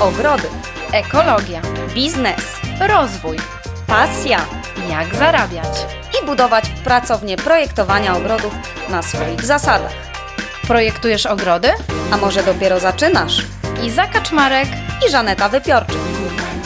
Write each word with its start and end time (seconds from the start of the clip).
ogrody, 0.00 0.48
ekologia, 0.92 1.60
biznes, 1.94 2.40
rozwój, 2.80 3.36
pasja 3.86 4.38
jak 4.90 5.14
zarabiać. 5.14 5.86
i 6.22 6.26
budować 6.26 6.64
pracownię 6.84 7.36
projektowania 7.36 8.16
ogrodów 8.16 8.54
na 8.88 9.02
swoich 9.02 9.44
zasadach. 9.44 9.92
Projektujesz 10.66 11.26
ogrody? 11.26 11.68
A 12.12 12.16
może 12.16 12.42
dopiero 12.42 12.80
zaczynasz? 12.80 13.42
Iza 13.82 14.06
Kaczmarek, 14.06 14.68
I 15.06 15.10
Żaneta 15.10 15.48
Wypiorczyk, 15.48 15.98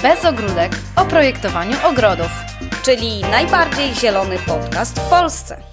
bez 0.03 0.25
ogródek 0.25 0.73
o 0.97 1.05
projektowaniu 1.05 1.77
ogrodów. 1.85 2.31
czyli 2.83 3.21
najbardziej 3.23 3.95
zielony 3.95 4.39
podcast 4.39 5.01
w 5.01 5.09
Polsce. 5.09 5.68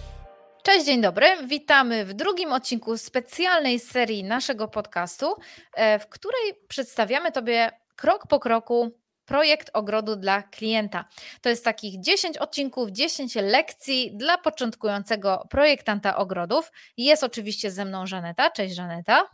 Cześć, 0.66 0.86
dzień 0.86 1.02
dobry. 1.02 1.27
Witamy 1.47 2.05
w 2.05 2.13
drugim 2.13 2.54
odcinku 2.54 2.98
specjalnej 2.98 3.79
serii 3.79 4.23
naszego 4.23 4.68
podcastu, 4.68 5.36
e, 5.73 5.99
w 5.99 6.07
której 6.07 6.54
przedstawiamy 6.68 7.31
Tobie 7.31 7.71
krok 7.95 8.27
po 8.27 8.40
kroku 8.40 8.91
projekt 9.26 9.70
ogrodu 9.73 10.16
dla 10.16 10.43
klienta. 10.43 11.05
To 11.41 11.49
jest 11.49 11.66
takich 11.66 11.99
10 12.02 12.38
odcinków, 12.38 12.91
10 12.91 13.35
lekcji 13.35 14.17
dla 14.17 14.38
początkującego 14.38 15.48
projektanta 15.49 16.17
ogrodów. 16.17 16.71
Jest 16.98 17.23
oczywiście 17.23 17.71
ze 17.71 17.85
mną 17.85 18.07
Żaneta. 18.07 18.49
Cześć 18.49 18.76
Żaneta. 18.76 19.29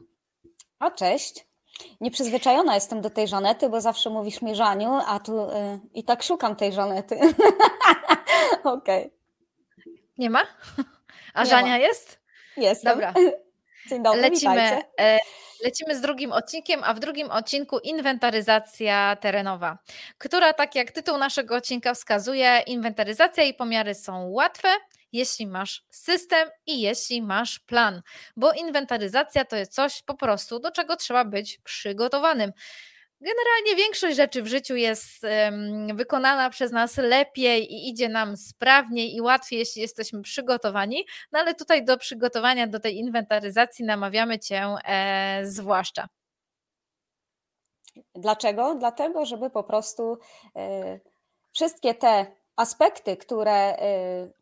A 0.79 0.91
cześć. 0.91 1.45
Nieprzyzwyczajona 2.01 2.75
jestem 2.75 3.01
do 3.01 3.09
tej 3.09 3.27
Żanety, 3.27 3.69
bo 3.69 3.81
zawsze 3.81 4.09
mówisz 4.09 4.41
mi 4.41 4.55
Żaniu, 4.55 4.99
a 5.07 5.19
tu 5.19 5.49
y, 5.49 5.49
i 5.93 6.03
tak 6.03 6.23
szukam 6.23 6.55
tej 6.55 6.73
Żanety. 6.73 7.19
Okej, 8.63 9.11
Nie 10.17 10.29
ma? 10.29 10.41
A 11.33 11.45
Żania 11.45 11.77
jest? 11.77 12.19
jestem. 12.57 12.91
Dobra. 12.91 13.13
Dzień 13.89 14.03
dobry, 14.03 14.21
Lecimy, 14.21 14.53
witajcie. 14.53 14.87
e, 14.99 15.19
lecimy 15.63 15.95
z 15.95 16.01
drugim 16.01 16.31
odcinkiem, 16.31 16.83
a 16.83 16.93
w 16.93 16.99
drugim 16.99 17.31
odcinku 17.31 17.79
inwentaryzacja 17.79 19.15
terenowa, 19.21 19.77
która, 20.17 20.53
tak 20.53 20.75
jak 20.75 20.91
tytuł 20.91 21.17
naszego 21.17 21.55
odcinka 21.55 21.93
wskazuje, 21.93 22.63
inwentaryzacja 22.67 23.43
i 23.43 23.53
pomiary 23.53 23.95
są 23.95 24.29
łatwe, 24.29 24.67
jeśli 25.11 25.47
masz 25.47 25.83
system 25.89 26.49
i 26.65 26.81
jeśli 26.81 27.21
masz 27.21 27.59
plan, 27.59 28.01
bo 28.37 28.51
inwentaryzacja 28.51 29.45
to 29.45 29.55
jest 29.55 29.73
coś 29.73 30.01
po 30.03 30.13
prostu, 30.13 30.59
do 30.59 30.71
czego 30.71 30.95
trzeba 30.95 31.25
być 31.25 31.57
przygotowanym. 31.63 32.51
Generalnie 33.21 33.75
większość 33.75 34.15
rzeczy 34.15 34.43
w 34.43 34.47
życiu 34.47 34.75
jest 34.75 35.25
wykonana 35.93 36.49
przez 36.49 36.71
nas 36.71 36.97
lepiej 36.97 37.73
i 37.73 37.89
idzie 37.89 38.09
nam 38.09 38.37
sprawniej 38.37 39.15
i 39.15 39.21
łatwiej, 39.21 39.59
jeśli 39.59 39.81
jesteśmy 39.81 40.21
przygotowani. 40.21 41.05
No 41.31 41.39
ale 41.39 41.55
tutaj 41.55 41.85
do 41.85 41.97
przygotowania 41.97 42.67
do 42.67 42.79
tej 42.79 42.97
inwentaryzacji 42.97 43.85
namawiamy 43.85 44.39
Cię 44.39 44.75
e, 44.85 45.41
zwłaszcza. 45.45 46.07
Dlaczego? 48.15 48.75
Dlatego, 48.75 49.25
żeby 49.25 49.49
po 49.49 49.63
prostu 49.63 50.13
y, 50.13 50.99
wszystkie 51.53 51.93
te 51.93 52.25
aspekty, 52.55 53.17
które 53.17 53.75
y, 53.75 54.40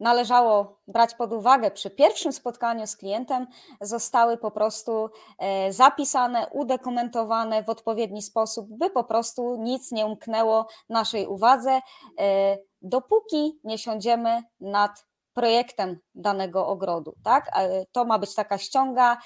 należało 0.00 0.80
brać 0.88 1.14
pod 1.14 1.32
uwagę 1.32 1.70
przy 1.70 1.90
pierwszym 1.90 2.32
spotkaniu 2.32 2.86
z 2.86 2.96
klientem, 2.96 3.46
zostały 3.80 4.36
po 4.36 4.50
prostu 4.50 5.10
e, 5.38 5.72
zapisane, 5.72 6.46
udokumentowane 6.52 7.62
w 7.62 7.68
odpowiedni 7.68 8.22
sposób, 8.22 8.66
by 8.70 8.90
po 8.90 9.04
prostu 9.04 9.56
nic 9.56 9.92
nie 9.92 10.06
umknęło 10.06 10.66
naszej 10.88 11.26
uwadze, 11.26 11.80
e, 12.18 12.58
dopóki 12.82 13.60
nie 13.64 13.78
siądziemy 13.78 14.42
nad 14.60 15.06
projektem 15.34 15.98
danego 16.14 16.66
ogrodu. 16.66 17.14
Tak? 17.24 17.50
E, 17.56 17.86
To 17.92 18.04
ma 18.04 18.18
być 18.18 18.34
taka 18.34 18.58
ściąga 18.58 19.16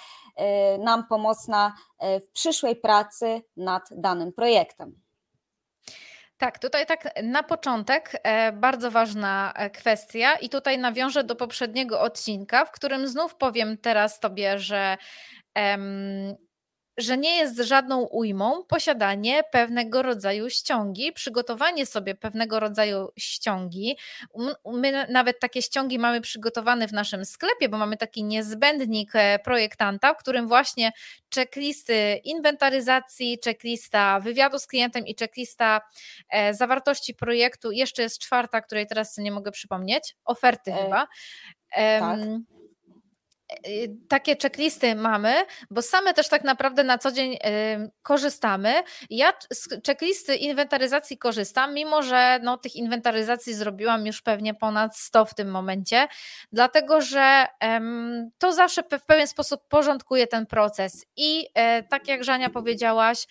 nam 0.79 1.07
pomocna 1.07 1.75
w 2.01 2.33
przyszłej 2.33 2.77
pracy 2.77 3.43
nad 3.57 3.83
danym 3.91 4.33
projektem. 4.33 5.04
Tak, 6.39 6.59
tutaj 6.59 6.87
tak 6.87 7.23
na 7.23 7.43
początek 7.43 8.13
e, 8.23 8.53
bardzo 8.53 8.91
ważna 8.91 9.53
e, 9.57 9.71
kwestia 9.71 10.37
i 10.37 10.49
tutaj 10.49 10.79
nawiążę 10.79 11.25
do 11.25 11.37
poprzedniego 11.37 12.01
odcinka, 12.01 12.65
w 12.65 12.71
którym 12.71 13.09
znów 13.09 13.35
powiem 13.35 13.79
teraz 13.79 14.21
Tobie, 14.21 14.59
że, 14.59 14.97
że 16.97 17.19
nie 17.19 17.37
jest 17.37 17.57
żadną 17.59 18.01
ujmą 18.03 18.65
posiadanie 18.65 19.43
pewnego 19.53 20.03
rodzaju 20.03 20.51
ściągi, 20.51 21.13
przygotowanie 21.13 21.87
sobie 21.87 22.15
pewnego 22.15 22.61
rodzaju 22.61 23.09
ściągi. 23.17 23.97
My 24.73 24.93
na- 24.93 25.07
nawet 25.07 25.41
takie 25.41 25.63
ściągi 25.63 25.99
mamy 25.99 26.21
przygotowane 26.21 26.89
w 26.89 26.93
naszym 26.93 27.25
sklepie, 27.25 27.69
bo 27.69 27.79
mamy 27.79 27.97
taki 27.97 28.25
niezbędnik 28.25 29.11
e, 29.15 29.39
projektanta, 29.39 30.15
w 30.15 30.19
którym 30.19 30.49
właśnie 30.49 30.93
checklisty 31.35 32.21
inwentaryzacji, 32.25 33.39
checklista 33.45 34.21
wywiadu 34.21 34.59
z 34.59 34.67
klientem 34.67 35.07
i 35.07 35.15
checklista 35.19 35.81
e, 36.31 36.55
zawartości 36.55 37.15
projektu. 37.15 37.73
Jeszcze 37.73 38.03
jest 38.03 38.19
czwarta, 38.19 38.61
której 38.61 38.87
teraz 38.87 39.19
nie 39.19 39.33
mogę 39.33 39.51
przypomnieć. 39.51 40.17
Oferty 40.25 40.73
E, 40.73 40.83
chyba. 40.85 41.07
E, 41.77 42.01
Takie 44.09 44.37
checklisty 44.43 44.95
mamy, 44.95 45.35
bo 45.71 45.83
same 45.83 46.15
też 46.15 46.29
tak 46.29 46.45
naprawdę 46.45 46.85
na 46.85 46.99
co 46.99 47.13
dzień 47.13 47.37
em, 47.41 47.91
korzystamy. 48.03 48.75
Ja 49.11 49.33
z 49.53 49.69
checklisty 49.87 50.37
inwentaryzacji 50.37 51.19
korzystam, 51.19 51.75
mimo 51.75 52.03
że 52.03 52.41
no, 52.43 52.59
tych 52.59 52.77
inwentaryzacji 52.77 53.55
zrobiłam 53.55 54.07
już 54.07 54.23
pewnie 54.23 54.55
ponad 54.55 54.99
100 54.99 55.25
w 55.25 55.35
tym 55.35 55.51
momencie, 55.51 56.09
dlatego 56.53 57.01
że 57.01 57.47
to 58.39 58.53
zawsze 58.53 58.83
w 58.83 59.07
pewien 59.07 59.27
sposób 59.27 59.69
porządkuje 59.69 60.27
ten 60.27 60.47
proces. 60.47 61.07
I 61.17 61.49
e, 61.55 61.83
tak 61.83 62.09
jak 62.09 62.25
Żania 62.25 62.51
powiedziałaś, 62.51 63.27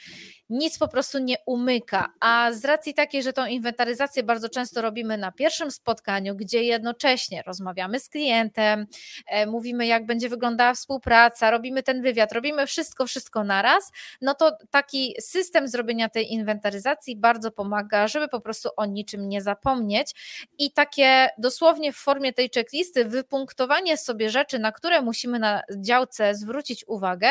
nic 0.53 0.77
po 0.77 0.87
prostu 0.87 1.19
nie 1.19 1.35
umyka. 1.45 2.13
A 2.19 2.51
z 2.51 2.65
racji 2.65 2.93
takiej, 2.93 3.23
że 3.23 3.33
tą 3.33 3.45
inwentaryzację 3.45 4.23
bardzo 4.23 4.49
często 4.49 4.81
robimy 4.81 5.17
na 5.17 5.31
pierwszym 5.31 5.71
spotkaniu, 5.71 6.35
gdzie 6.35 6.63
jednocześnie 6.63 7.43
rozmawiamy 7.45 7.99
z 7.99 8.09
klientem, 8.09 8.87
e, 9.27 9.45
mówimy, 9.45 9.85
jak 9.85 10.05
będzie 10.05 10.29
wyglądała 10.29 10.73
współpraca, 10.73 11.51
robimy 11.51 11.83
ten 11.83 12.01
wywiad, 12.01 12.31
robimy 12.31 12.67
wszystko, 12.67 13.07
wszystko 13.07 13.43
naraz, 13.43 13.91
no 14.21 14.33
to 14.33 14.57
taki 14.71 15.15
system 15.19 15.67
zrobienia 15.67 16.09
tej 16.09 16.33
inwentaryzacji 16.33 17.15
bardzo 17.15 17.51
pomaga, 17.51 18.07
żeby 18.07 18.27
po 18.27 18.39
prostu 18.39 18.69
o 18.77 18.85
niczym 18.85 19.29
nie 19.29 19.41
zapomnieć. 19.41 20.11
I 20.57 20.71
takie 20.71 21.29
dosłownie 21.37 21.93
w 21.93 21.97
formie 21.97 22.33
tej 22.33 22.49
checklisty 22.55 23.05
wypunktowanie 23.05 23.97
sobie 23.97 24.29
rzeczy, 24.29 24.59
na 24.59 24.71
które 24.71 25.01
musimy 25.01 25.39
na 25.39 25.61
działce 25.77 26.35
zwrócić 26.35 26.87
uwagę, 26.87 27.29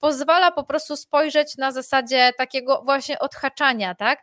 pozwala 0.00 0.50
po 0.50 0.64
prostu 0.64 0.96
spojrzeć 0.96 1.56
na 1.56 1.72
zasadzie 1.72 2.32
takiego 2.36 2.61
właśnie 2.84 3.18
odhaczania, 3.18 3.94
tak? 3.94 4.22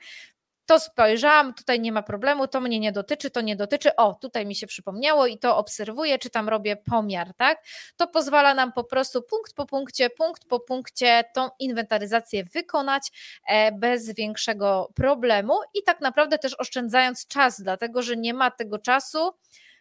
To 0.65 0.79
spojrzałam, 0.79 1.53
tutaj 1.53 1.79
nie 1.79 1.91
ma 1.91 2.03
problemu, 2.03 2.47
to 2.47 2.61
mnie 2.61 2.79
nie 2.79 2.91
dotyczy, 2.91 3.31
to 3.31 3.41
nie 3.41 3.55
dotyczy. 3.55 3.95
O, 3.95 4.13
tutaj 4.13 4.45
mi 4.45 4.55
się 4.55 4.67
przypomniało 4.67 5.27
i 5.27 5.37
to 5.39 5.57
obserwuję, 5.57 6.19
czy 6.19 6.29
tam 6.29 6.49
robię 6.49 6.77
pomiar, 6.77 7.33
tak? 7.37 7.63
To 7.97 8.07
pozwala 8.07 8.53
nam 8.53 8.73
po 8.73 8.83
prostu 8.83 9.21
punkt 9.21 9.53
po 9.53 9.65
punkcie, 9.65 10.09
punkt 10.09 10.45
po 10.45 10.59
punkcie 10.59 11.23
tą 11.33 11.49
inwentaryzację 11.59 12.43
wykonać 12.43 13.11
e, 13.47 13.71
bez 13.71 14.13
większego 14.13 14.89
problemu 14.95 15.53
i 15.73 15.83
tak 15.83 16.01
naprawdę 16.01 16.37
też 16.37 16.55
oszczędzając 16.59 17.27
czas, 17.27 17.61
dlatego 17.61 18.01
że 18.01 18.17
nie 18.17 18.33
ma 18.33 18.51
tego 18.51 18.79
czasu 18.79 19.31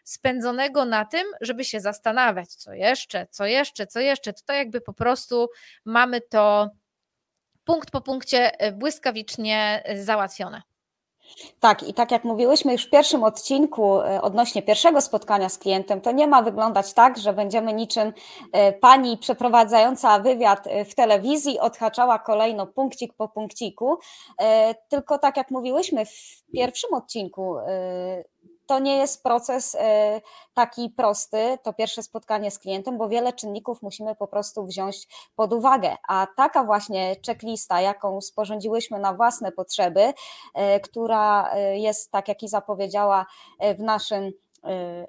spędzonego 0.05 0.85
na 0.85 1.05
tym, 1.05 1.27
żeby 1.41 1.65
się 1.65 1.81
zastanawiać, 1.81 2.55
co 2.55 2.73
jeszcze, 2.73 3.27
co 3.31 3.47
jeszcze, 3.47 3.87
co 3.87 4.01
jeszcze. 4.01 4.33
Tutaj 4.33 4.59
jakby 4.59 4.81
po 4.81 4.93
prostu 4.93 5.49
mamy 5.85 6.21
to 6.21 6.71
punkt 7.69 7.91
po 7.91 8.01
punkcie 8.01 8.61
e, 8.61 8.73
błyskawicznie 8.73 9.83
e, 9.85 10.05
załatwione. 10.05 10.63
Tak, 11.61 11.83
i 11.83 11.95
tak 11.95 12.11
jak 12.11 12.25
mówiłyśmy 12.25 12.73
już 12.73 12.87
w 12.87 12.91
pierwszym 12.91 13.25
odcinku 13.25 14.01
e, 14.01 14.23
odnośnie 14.23 14.63
pierwszego 14.63 15.01
spotkania 15.01 15.49
z 15.49 15.59
klientem, 15.59 16.01
to 16.01 16.13
nie 16.13 16.27
ma 16.27 16.43
wyglądać 16.43 16.93
tak, 16.93 17.19
że 17.19 17.33
będziemy 17.33 17.73
niczym 17.73 18.13
pani 18.81 19.19
przeprowadzająca 19.19 20.19
wywiad 20.19 20.69
w 20.89 20.95
telewizji 20.95 21.59
odhaczała 21.59 22.19
kolejno 22.19 22.67
punkcik 22.67 23.15
po 23.15 23.29
punkciku, 23.29 23.99
tylko 24.89 25.19
tak 25.19 25.37
jak 25.37 25.51
mówiłyśmy 25.51 26.07
w 26.07 26.43
pierwszym 26.53 26.95
odcinku, 26.95 27.57
to 28.69 28.79
nie 28.79 28.97
jest 28.97 29.23
proces 29.23 29.77
e, 29.81 30.21
taki 30.55 30.91
prosty, 30.91 31.59
to 31.63 31.73
pierwsze 31.73 32.03
spotkanie 32.03 32.51
z 32.51 32.59
klientem, 32.59 32.99
bo 32.99 33.09
wiele 33.09 33.33
czynników 33.33 33.83
musimy 33.83 34.15
po 34.15 34.27
prostu 34.27 34.67
wziąć 34.67 35.09
pod 35.37 35.53
uwagę, 35.53 35.97
a 36.09 36.27
taka 36.37 36.65
właśnie 36.65 37.17
checklista, 37.27 37.81
jaką 37.81 38.21
sporządziłyśmy 38.21 38.99
na 38.99 39.15
własne 39.15 39.53
potrzeby, 39.53 40.13
e, 40.55 40.81
która 40.81 41.51
e, 41.51 41.79
jest, 41.79 42.11
tak 42.11 42.29
jak 42.29 42.43
Iza 42.43 42.61
powiedziała, 42.61 43.27
e, 43.59 43.75
w 43.75 43.81
naszym 43.81 44.33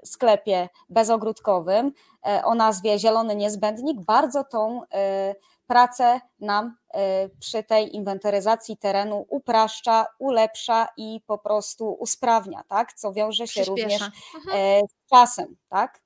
sklepie 0.05 0.69
bezogródkowym 0.89 1.91
o 2.43 2.55
nazwie 2.55 2.99
Zielony 2.99 3.35
Niezbędnik, 3.35 4.01
bardzo 4.05 4.43
tą 4.43 4.81
pracę 5.69 6.21
nam 6.39 6.77
e, 6.93 7.29
przy 7.29 7.63
tej 7.63 7.95
inwentaryzacji 7.95 8.77
terenu 8.77 9.25
upraszcza, 9.29 10.05
ulepsza 10.19 10.87
i 10.97 11.21
po 11.27 11.37
prostu 11.37 11.93
usprawnia, 11.93 12.63
tak? 12.67 12.93
co 12.93 13.13
wiąże 13.13 13.47
się 13.47 13.63
również. 13.63 14.01
Mhm. 14.35 14.57
e, 14.57 14.81
z 14.81 15.09
czasem. 15.09 15.55
Tak? 15.69 16.01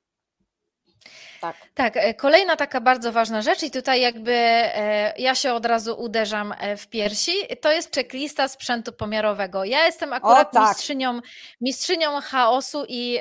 Tak. 1.44 1.56
tak, 1.74 1.98
e, 1.98 2.14
kolejna 2.14 2.56
taka 2.56 2.82
bardzo 2.82 3.12
ważna 3.12 3.42
rzecz 3.42 3.64
i 3.64 3.72
tutaj 3.72 4.02
jakby 4.02 4.32
e, 4.34 5.14
ja 5.18 5.36
się 5.36 5.54
od 5.54 5.66
razu 5.66 6.02
uderzam 6.02 6.54
e, 6.60 6.78
w 6.78 6.88
piersi, 6.88 7.32
to 7.62 7.72
jest 7.72 7.96
checklista 7.96 8.48
sprzętu 8.48 8.94
pomiarowego. 8.94 9.64
Ja 9.64 9.86
jestem 9.86 10.14
akurat 10.14 10.48
o, 10.50 10.52
tak. 10.52 10.70
mistrzynią, 10.70 11.20
mistrzynią 11.62 12.22
chaosu 12.22 12.86
i 12.88 13.20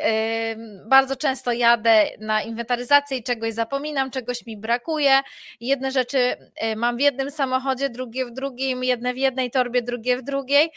bardzo 0.87 1.17
często 1.17 1.53
jadę 1.53 2.07
na 2.21 2.43
inwentaryzację 2.43 3.17
i 3.17 3.23
czegoś 3.23 3.55
zapominam, 3.55 4.11
czegoś 4.11 4.47
mi 4.47 4.57
brakuje. 4.57 5.21
Jedne 5.61 5.91
rzeczy 5.91 6.37
mam 6.77 6.97
w 6.97 7.01
jednym 7.01 7.31
samochodzie, 7.31 7.91
drugie 7.91 8.27
w 8.27 8.31
drugim, 8.31 8.85
jedne 8.85 9.15
w 9.15 9.17
jednej 9.17 9.51
torbie, 9.51 9.83
drugie 9.83 10.17
w 10.17 10.23
drugiej. 10.23 10.71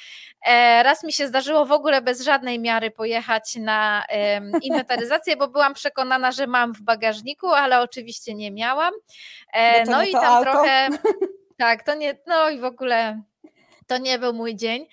Raz 0.83 1.03
mi 1.03 1.13
się 1.13 1.27
zdarzyło 1.27 1.65
w 1.65 1.71
ogóle 1.71 2.01
bez 2.01 2.21
żadnej 2.21 2.59
miary 2.59 2.91
pojechać 2.91 3.55
na 3.55 4.05
inwentaryzację, 4.61 5.37
bo 5.37 5.47
byłam 5.47 5.73
przekonana, 5.73 6.31
że 6.31 6.47
mam 6.47 6.73
w 6.73 6.81
bagażniku 6.81 7.34
ale 7.43 7.81
oczywiście 7.81 8.35
nie 8.35 8.51
miałam. 8.51 8.93
E, 9.53 9.83
no 9.83 10.03
i 10.03 10.11
tam 10.11 10.23
auto. 10.25 10.51
trochę. 10.51 10.89
Tak, 11.57 11.83
to 11.83 11.95
nie, 11.95 12.17
no 12.27 12.49
i 12.49 12.59
w 12.59 12.63
ogóle 12.63 13.21
to 13.87 13.97
nie 13.97 14.19
był 14.19 14.33
mój 14.33 14.55
dzień, 14.55 14.87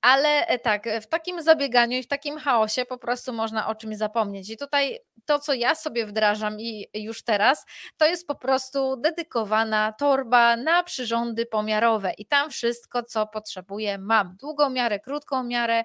ale 0.00 0.46
e, 0.46 0.58
tak, 0.58 0.88
w 1.02 1.06
takim 1.06 1.42
zabieganiu 1.42 1.98
i 1.98 2.02
w 2.02 2.08
takim 2.08 2.38
chaosie 2.38 2.84
po 2.84 2.98
prostu 2.98 3.32
można 3.32 3.68
o 3.68 3.74
czymś 3.74 3.96
zapomnieć. 3.96 4.50
I 4.50 4.56
tutaj 4.56 4.98
to, 5.26 5.38
co 5.38 5.54
ja 5.54 5.74
sobie 5.74 6.06
wdrażam 6.06 6.60
i 6.60 6.86
już 6.94 7.22
teraz, 7.24 7.66
to 7.96 8.06
jest 8.06 8.26
po 8.26 8.34
prostu 8.34 8.96
dedykowana 8.96 9.92
torba 9.92 10.56
na 10.56 10.82
przyrządy 10.82 11.46
pomiarowe 11.46 12.12
i 12.18 12.26
tam 12.26 12.50
wszystko, 12.50 13.02
co 13.02 13.26
potrzebuję, 13.26 13.98
mam. 13.98 14.36
Długą 14.40 14.70
miarę, 14.70 15.00
krótką 15.00 15.44
miarę, 15.44 15.84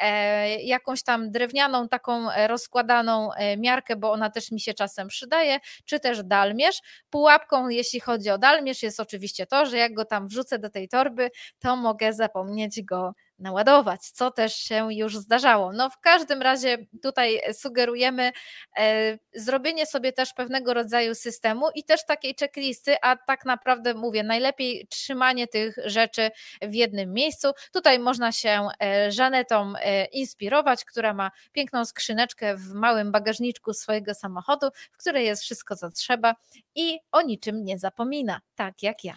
e, 0.00 0.62
jakąś 0.62 1.02
tam 1.02 1.30
drewnianą, 1.30 1.88
taką 1.88 2.30
e, 2.30 2.48
rozkładaną 2.48 3.32
e, 3.32 3.56
miarkę, 3.56 3.96
bo 3.96 4.12
ona 4.12 4.30
też 4.30 4.50
mi 4.50 4.60
się 4.60 4.74
czasem 4.74 5.08
przydaje, 5.08 5.58
czy 5.84 6.00
też 6.00 6.24
dalmierz. 6.24 6.80
Pułapką, 7.10 7.68
jeśli 7.68 8.00
chodzi 8.00 8.30
o 8.30 8.38
dalmierz, 8.38 8.82
jest 8.82 9.00
oczywiście 9.00 9.46
to, 9.46 9.66
że 9.66 9.78
jak 9.78 9.94
go 9.94 10.04
tam 10.04 10.28
wrzucę 10.28 10.58
do 10.58 10.70
tej 10.70 10.88
torby, 10.88 11.30
to 11.58 11.76
mogę 11.76 12.01
zapomnieć 12.10 12.82
go 12.82 13.14
naładować, 13.42 14.00
co 14.10 14.30
też 14.30 14.56
się 14.56 14.94
już 14.94 15.16
zdarzało. 15.16 15.72
No 15.72 15.90
w 15.90 15.98
każdym 15.98 16.42
razie 16.42 16.78
tutaj 17.02 17.40
sugerujemy 17.52 18.32
e, 18.78 19.18
zrobienie 19.34 19.86
sobie 19.86 20.12
też 20.12 20.32
pewnego 20.32 20.74
rodzaju 20.74 21.14
systemu 21.14 21.66
i 21.74 21.84
też 21.84 22.06
takiej 22.06 22.34
checklisty, 22.40 22.96
a 23.02 23.16
tak 23.16 23.44
naprawdę 23.44 23.94
mówię, 23.94 24.22
najlepiej 24.22 24.86
trzymanie 24.90 25.46
tych 25.46 25.76
rzeczy 25.84 26.30
w 26.62 26.74
jednym 26.74 27.12
miejscu. 27.12 27.48
Tutaj 27.72 27.98
można 27.98 28.32
się 28.32 28.68
e, 28.82 29.12
Żanetą 29.12 29.72
e, 29.76 30.04
inspirować, 30.04 30.84
która 30.84 31.14
ma 31.14 31.30
piękną 31.52 31.84
skrzyneczkę 31.84 32.56
w 32.56 32.72
małym 32.74 33.12
bagażniczku 33.12 33.72
swojego 33.72 34.14
samochodu, 34.14 34.68
w 34.92 34.98
której 34.98 35.26
jest 35.26 35.42
wszystko, 35.42 35.76
co 35.76 35.90
trzeba 35.90 36.34
i 36.74 36.98
o 37.12 37.22
niczym 37.22 37.64
nie 37.64 37.78
zapomina, 37.78 38.40
tak 38.54 38.82
jak 38.82 39.04
ja. 39.04 39.14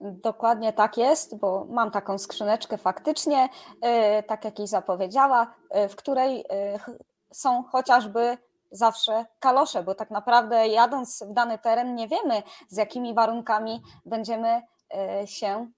Dokładnie 0.00 0.72
tak 0.72 0.96
jest, 0.96 1.38
bo 1.38 1.66
mam 1.70 1.90
taką 1.90 2.18
skrzyneczkę 2.18 2.78
faktycznie, 2.78 3.48
e, 3.80 4.22
tak 4.22 4.44
jak 4.44 4.58
jej 4.58 4.68
zapowiedziała, 4.68 5.54
e, 5.70 5.88
w 5.88 5.96
której 5.96 6.44
e, 6.50 6.78
są 7.32 7.62
chociażby 7.62 8.38
zawsze 8.70 9.26
kalosze, 9.40 9.82
bo 9.82 9.94
tak 9.94 10.10
naprawdę 10.10 10.68
jadąc 10.68 11.22
w 11.22 11.32
dany 11.32 11.58
teren 11.58 11.94
nie 11.94 12.08
wiemy 12.08 12.42
z 12.68 12.76
jakimi 12.76 13.14
warunkami 13.14 13.82
będziemy 14.06 14.62
się 15.24 15.70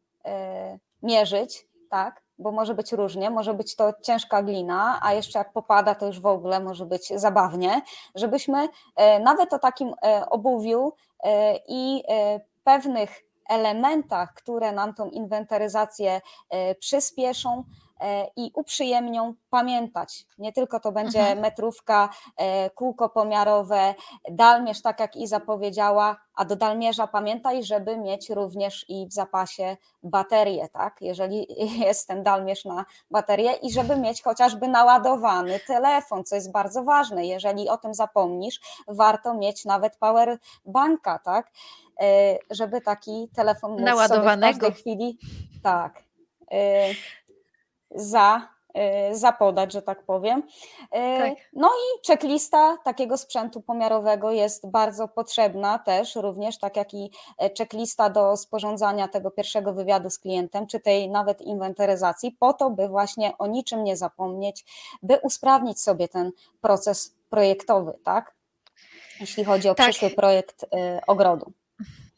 mierzyć, 1.03 1.67
tak? 1.91 2.23
Bo 2.39 2.53
może 2.53 2.75
być 2.75 2.93
różnie, 2.93 3.31
może 3.31 3.55
być 3.55 3.77
to 3.77 3.93
ciężka 4.03 4.43
glina, 4.43 5.01
a 5.03 5.13
jeszcze 5.13 5.39
jak 5.39 5.53
popada, 5.53 5.95
to 5.95 6.07
już 6.07 6.21
w 6.21 6.27
ogóle 6.27 6.61
może 6.61 6.87
być 6.87 7.09
zabawnie, 7.09 7.83
żebyśmy 8.15 8.69
nawet 9.21 9.53
o 9.53 9.59
takim 9.59 9.95
obuwiu 10.31 10.93
i 11.69 12.03
pewnych 12.65 13.30
elementach, 13.51 14.35
które 14.35 14.73
nam 14.73 14.95
tą 14.95 15.11
inwentaryzację 15.11 16.21
e, 16.51 16.75
przyspieszą 16.75 17.65
e, 18.01 18.27
i 18.37 18.51
uprzyjemnią 18.55 19.35
pamiętać. 19.51 20.27
Nie 20.39 20.53
tylko 20.53 20.81
to 20.81 20.93
będzie 20.93 21.21
mhm. 21.21 21.41
metrówka, 21.41 22.09
e, 22.37 22.71
kółko 22.71 23.09
pomiarowe, 23.09 23.95
dalmierz, 24.31 24.83
tak 24.83 25.01
jak 25.01 25.17
Iza 25.17 25.41
powiedziała, 25.41 26.17
a 26.35 26.45
do 26.45 26.57
dalmierza 26.57 27.07
pamiętaj, 27.07 27.65
żeby 27.65 27.97
mieć 27.97 28.31
również 28.31 28.85
i 28.89 29.07
w 29.07 29.13
zapasie 29.13 29.77
baterię, 30.03 30.69
tak? 30.69 30.97
Jeżeli 31.01 31.47
jest 31.87 32.09
ten 32.09 32.23
dalmierz 32.23 32.65
na 32.65 32.85
baterię 33.11 33.53
i 33.53 33.73
żeby 33.73 33.97
mieć 33.97 34.23
chociażby 34.23 34.69
naładowany 34.69 35.61
telefon, 35.67 36.25
co 36.25 36.35
jest 36.35 36.53
bardzo 36.53 36.85
ważne. 36.85 37.27
Jeżeli 37.27 37.69
o 37.69 37.77
tym 37.77 37.95
zapomnisz, 37.95 38.61
warto 38.89 39.35
mieć 39.35 39.65
nawet 39.65 39.97
power 39.97 40.39
banka, 40.65 41.19
tak? 41.19 41.51
E, 42.01 42.39
żeby 42.51 42.81
taki 42.81 43.29
telefon 43.35 43.71
móc 43.71 43.81
naładowanego 43.81 44.59
w 44.59 44.61
każdej 44.61 44.81
chwili 44.81 45.19
tak 45.63 46.03
e, 46.53 46.89
za 47.91 48.49
e, 48.75 49.15
zapodać, 49.15 49.73
że 49.73 49.83
tak 49.83 50.03
powiem. 50.03 50.43
Tak. 50.91 51.33
No 51.53 51.69
i 51.69 52.07
checklista 52.07 52.77
takiego 52.85 53.17
sprzętu 53.17 53.61
pomiarowego 53.61 54.31
jest 54.31 54.71
bardzo 54.71 55.09
potrzebna 55.09 55.79
też, 55.79 56.17
również 56.17 56.59
tak 56.59 56.77
jak 56.77 56.95
i 56.95 57.11
checklista 57.59 58.11
do 58.11 58.37
sporządzania 58.37 59.09
tego 59.09 59.31
pierwszego 59.31 59.73
wywiadu 59.73 60.11
z 60.11 60.19
klientem, 60.19 60.67
czy 60.67 60.81
tej 60.81 61.11
nawet 61.11 61.41
inwentaryzacji, 61.41 62.33
po 62.33 62.53
to, 62.53 62.71
by 62.71 62.89
właśnie 62.89 63.39
o 63.39 63.47
niczym 63.47 63.85
nie 63.85 63.97
zapomnieć, 63.97 64.65
by 65.03 65.19
usprawnić 65.19 65.81
sobie 65.81 66.09
ten 66.09 66.33
proces 66.61 67.15
projektowy, 67.31 67.99
tak? 68.05 68.35
Jeśli 69.21 69.45
chodzi 69.45 69.69
o 69.69 69.75
tak. 69.75 69.91
przyszły 69.91 70.11
projekt 70.11 70.67
ogrodu. 71.07 71.53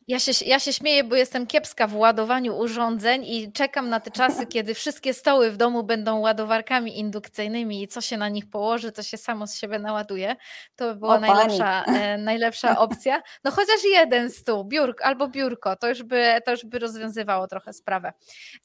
Ja 0.08 0.18
się, 0.18 0.32
ja 0.46 0.58
się 0.58 0.72
śmieję, 0.72 1.04
bo 1.04 1.16
jestem 1.16 1.46
kiepska 1.46 1.86
w 1.86 1.96
ładowaniu 1.96 2.56
urządzeń 2.56 3.24
i 3.24 3.52
czekam 3.52 3.88
na 3.88 4.00
te 4.00 4.10
czasy, 4.10 4.46
kiedy 4.54 4.74
wszystkie 4.74 5.14
stoły 5.14 5.50
w 5.50 5.56
domu 5.56 5.82
będą 5.82 6.18
ładowarkami 6.18 6.98
indukcyjnymi 6.98 7.82
i 7.82 7.88
co 7.88 8.00
się 8.00 8.16
na 8.16 8.28
nich 8.28 8.50
położy, 8.50 8.92
to 8.92 9.02
się 9.02 9.16
samo 9.16 9.46
z 9.46 9.56
siebie 9.58 9.78
naładuje. 9.78 10.36
To 10.76 10.88
by 10.88 10.94
była 10.94 11.20
najlepsza, 11.20 11.84
e, 11.84 12.18
najlepsza 12.32 12.78
opcja. 12.78 13.22
No 13.44 13.50
chociaż 13.50 13.84
jeden 13.84 14.30
stół, 14.30 14.64
biurko 14.64 15.04
albo 15.04 15.28
biurko, 15.28 15.76
to 15.76 15.88
już 15.88 16.02
by, 16.02 16.40
to 16.44 16.50
już 16.50 16.64
by 16.64 16.78
rozwiązywało 16.78 17.46
trochę 17.46 17.72
sprawę. 17.72 18.12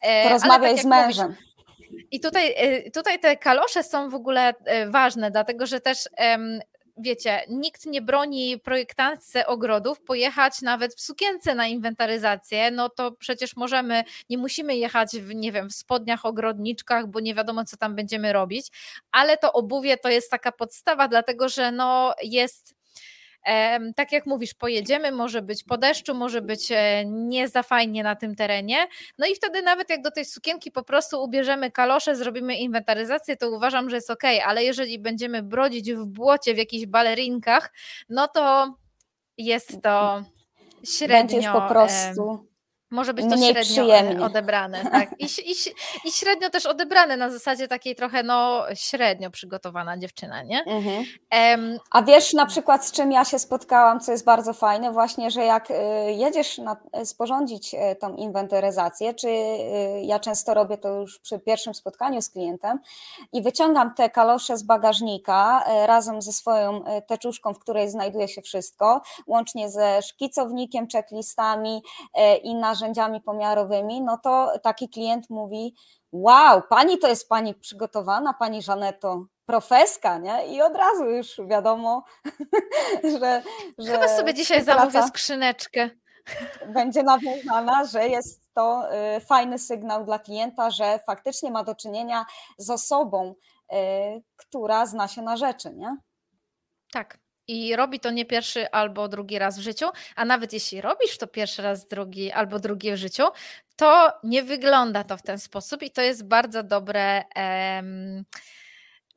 E, 0.01 0.39
tak 0.39 0.79
z 0.79 0.85
mężem. 0.85 1.27
Mówisz, 1.27 1.47
i 2.11 2.19
tutaj, 2.19 2.53
e, 2.57 2.91
tutaj 2.91 3.19
te 3.19 3.37
kalosze 3.37 3.83
są 3.83 4.09
w 4.09 4.15
ogóle 4.15 4.53
e, 4.65 4.89
ważne, 4.89 5.31
dlatego 5.31 5.65
że 5.65 5.79
też 5.79 5.97
wiecie, 6.97 7.41
nikt 7.49 7.85
nie 7.85 8.01
broni 8.01 8.59
projektantce 8.59 9.47
ogrodów 9.47 10.01
pojechać 10.01 10.61
nawet 10.61 10.95
w 10.95 11.01
sukience 11.01 11.55
na 11.55 11.67
inwentaryzację, 11.67 12.71
no 12.71 12.89
to 12.89 13.11
przecież 13.11 13.55
możemy, 13.55 14.03
nie 14.29 14.37
musimy 14.37 14.75
jechać 14.77 15.09
w, 15.11 15.35
nie 15.35 15.51
wiem, 15.51 15.69
w 15.69 15.73
spodniach, 15.75 16.25
ogrodniczkach, 16.25 17.07
bo 17.07 17.19
nie 17.19 17.35
wiadomo, 17.35 17.65
co 17.65 17.77
tam 17.77 17.95
będziemy 17.95 18.33
robić, 18.33 18.67
ale 19.11 19.37
to 19.37 19.53
obuwie 19.53 19.97
to 19.97 20.09
jest 20.09 20.31
taka 20.31 20.51
podstawa, 20.51 21.07
dlatego 21.07 21.49
że 21.49 21.71
no 21.71 22.13
jest 22.23 22.76
tak 23.95 24.11
jak 24.11 24.25
mówisz, 24.25 24.53
pojedziemy, 24.53 25.11
może 25.11 25.41
być 25.41 25.63
po 25.63 25.77
deszczu, 25.77 26.15
może 26.15 26.41
być 26.41 26.71
e, 26.71 27.05
nie 27.05 27.47
za 27.47 27.63
fajnie 27.63 28.03
na 28.03 28.15
tym 28.15 28.35
terenie. 28.35 28.87
No 29.17 29.27
i 29.27 29.35
wtedy 29.35 29.61
nawet 29.61 29.89
jak 29.89 30.01
do 30.01 30.11
tej 30.11 30.25
sukienki 30.25 30.71
po 30.71 30.83
prostu 30.83 31.23
ubierzemy 31.23 31.71
kalosze, 31.71 32.15
zrobimy 32.15 32.55
inwentaryzację, 32.55 33.37
to 33.37 33.51
uważam, 33.51 33.89
że 33.89 33.95
jest 33.95 34.09
ok, 34.09 34.23
ale 34.45 34.63
jeżeli 34.63 34.99
będziemy 34.99 35.43
brodzić 35.43 35.93
w 35.93 36.05
błocie, 36.05 36.53
w 36.53 36.57
jakichś 36.57 36.85
balerinkach, 36.85 37.73
no 38.09 38.27
to 38.27 38.75
jest 39.37 39.81
to 39.83 40.23
średnio. 40.83 41.17
Będziesz 41.17 41.51
po 41.51 41.61
prostu 41.61 42.47
może 42.91 43.13
być 43.13 43.25
to 43.29 43.37
średnio 43.37 43.61
przyjemnie. 43.61 44.25
odebrane. 44.25 44.85
Tak. 44.91 45.09
I, 45.19 45.25
i, 45.25 45.55
I 46.05 46.11
średnio 46.11 46.49
też 46.49 46.65
odebrane 46.65 47.17
na 47.17 47.29
zasadzie 47.29 47.67
takiej 47.67 47.95
trochę 47.95 48.23
no 48.23 48.63
średnio 48.73 49.31
przygotowana 49.31 49.97
dziewczyna, 49.97 50.43
nie? 50.43 50.63
Mhm. 50.63 51.05
Um, 51.31 51.79
A 51.91 52.01
wiesz 52.01 52.33
na 52.33 52.45
przykład 52.45 52.85
z 52.85 52.91
czym 52.91 53.11
ja 53.11 53.25
się 53.25 53.39
spotkałam, 53.39 53.99
co 53.99 54.11
jest 54.11 54.25
bardzo 54.25 54.53
fajne, 54.53 54.91
właśnie, 54.91 55.31
że 55.31 55.43
jak 55.43 55.71
y, 55.71 55.73
jedziesz 56.11 56.57
na, 56.57 56.77
sporządzić 57.03 57.73
y, 57.73 57.77
tą 57.95 58.15
inwentaryzację, 58.15 59.13
czy 59.13 59.29
ja 60.01 60.19
często 60.19 60.53
robię 60.53 60.77
to 60.77 60.89
już 60.89 61.19
przy 61.19 61.39
pierwszym 61.39 61.73
spotkaniu 61.73 62.21
z 62.21 62.29
klientem 62.29 62.79
i 63.33 63.41
wyciągam 63.41 63.93
te 63.93 64.09
kalosze 64.09 64.57
z 64.57 64.63
bagażnika 64.63 65.63
razem 65.85 66.21
ze 66.21 66.33
swoją 66.33 66.83
teczuszką, 67.07 67.53
w 67.53 67.59
której 67.59 67.89
znajduje 67.89 68.27
się 68.27 68.41
wszystko, 68.41 69.01
łącznie 69.27 69.69
ze 69.69 70.01
szkicownikiem, 70.01 70.87
checklistami 70.93 71.81
i 72.43 72.55
na 72.55 72.75
narzędziami 72.77 73.21
pomiarowymi, 73.21 74.01
no 74.01 74.17
to 74.17 74.51
taki 74.63 74.89
klient 74.89 75.29
mówi: 75.29 75.75
Wow, 76.11 76.61
pani 76.69 76.97
to 76.97 77.07
jest 77.07 77.29
pani 77.29 77.55
przygotowana, 77.55 78.33
pani 78.33 78.61
Żaneto, 78.61 79.25
profeska, 79.45 80.17
nie? 80.17 80.47
I 80.47 80.61
od 80.61 80.75
razu 80.75 81.05
już 81.05 81.41
wiadomo, 81.47 82.03
że. 83.19 83.41
że 83.77 83.91
Chyba 83.91 84.07
sobie 84.07 84.33
dzisiaj 84.33 84.63
zamówię 84.63 85.03
skrzyneczkę. 85.07 85.89
Będzie 86.67 87.03
nawiązana, 87.03 87.85
że 87.85 88.07
jest 88.07 88.41
to 88.53 88.89
y, 89.17 89.19
fajny 89.19 89.59
sygnał 89.59 90.05
dla 90.05 90.19
klienta, 90.19 90.71
że 90.71 90.99
faktycznie 91.07 91.51
ma 91.51 91.63
do 91.63 91.75
czynienia 91.75 92.25
z 92.57 92.69
osobą, 92.69 93.35
y, 93.73 93.75
która 94.35 94.85
zna 94.85 95.07
się 95.07 95.21
na 95.21 95.37
rzeczy, 95.37 95.73
nie? 95.73 95.97
Tak. 96.91 97.17
I 97.47 97.75
robi 97.75 97.99
to 97.99 98.11
nie 98.11 98.25
pierwszy 98.25 98.71
albo 98.71 99.07
drugi 99.07 99.39
raz 99.39 99.59
w 99.59 99.61
życiu, 99.61 99.85
a 100.15 100.25
nawet 100.25 100.53
jeśli 100.53 100.81
robisz 100.81 101.17
to 101.17 101.27
pierwszy 101.27 101.61
raz, 101.61 101.87
drugi 101.87 102.31
albo 102.31 102.59
drugi 102.59 102.91
w 102.91 102.95
życiu, 102.95 103.23
to 103.75 104.13
nie 104.23 104.43
wygląda 104.43 105.03
to 105.03 105.17
w 105.17 105.21
ten 105.21 105.39
sposób 105.39 105.83
i 105.83 105.91
to 105.91 106.01
jest 106.01 106.27
bardzo 106.27 106.63
dobre, 106.63 107.23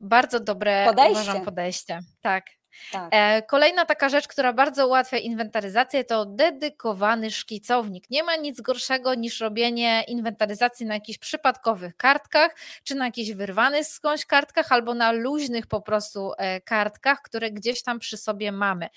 bardzo 0.00 0.40
dobre 0.40 0.84
podejście. 0.86 1.12
uważam 1.12 1.44
podejście. 1.44 2.00
Tak. 2.20 2.59
Tak. 2.92 3.08
E, 3.10 3.42
kolejna 3.42 3.84
taka 3.84 4.08
rzecz, 4.08 4.28
która 4.28 4.52
bardzo 4.52 4.86
ułatwia 4.86 5.18
inwentaryzację, 5.18 6.04
to 6.04 6.26
dedykowany 6.26 7.30
szkicownik. 7.30 8.10
Nie 8.10 8.22
ma 8.22 8.36
nic 8.36 8.60
gorszego 8.60 9.14
niż 9.14 9.40
robienie 9.40 10.04
inwentaryzacji 10.08 10.86
na 10.86 10.94
jakichś 10.94 11.18
przypadkowych 11.18 11.96
kartkach, 11.96 12.56
czy 12.84 12.94
na 12.94 13.04
jakichś 13.04 13.30
wyrwanych 13.30 13.86
skądś 13.86 14.26
kartkach, 14.26 14.72
albo 14.72 14.94
na 14.94 15.12
luźnych 15.12 15.66
po 15.66 15.80
prostu 15.80 16.32
e, 16.38 16.60
kartkach, 16.60 17.22
które 17.22 17.50
gdzieś 17.50 17.82
tam 17.82 17.98
przy 17.98 18.16
sobie 18.16 18.52
mamy. 18.52 18.88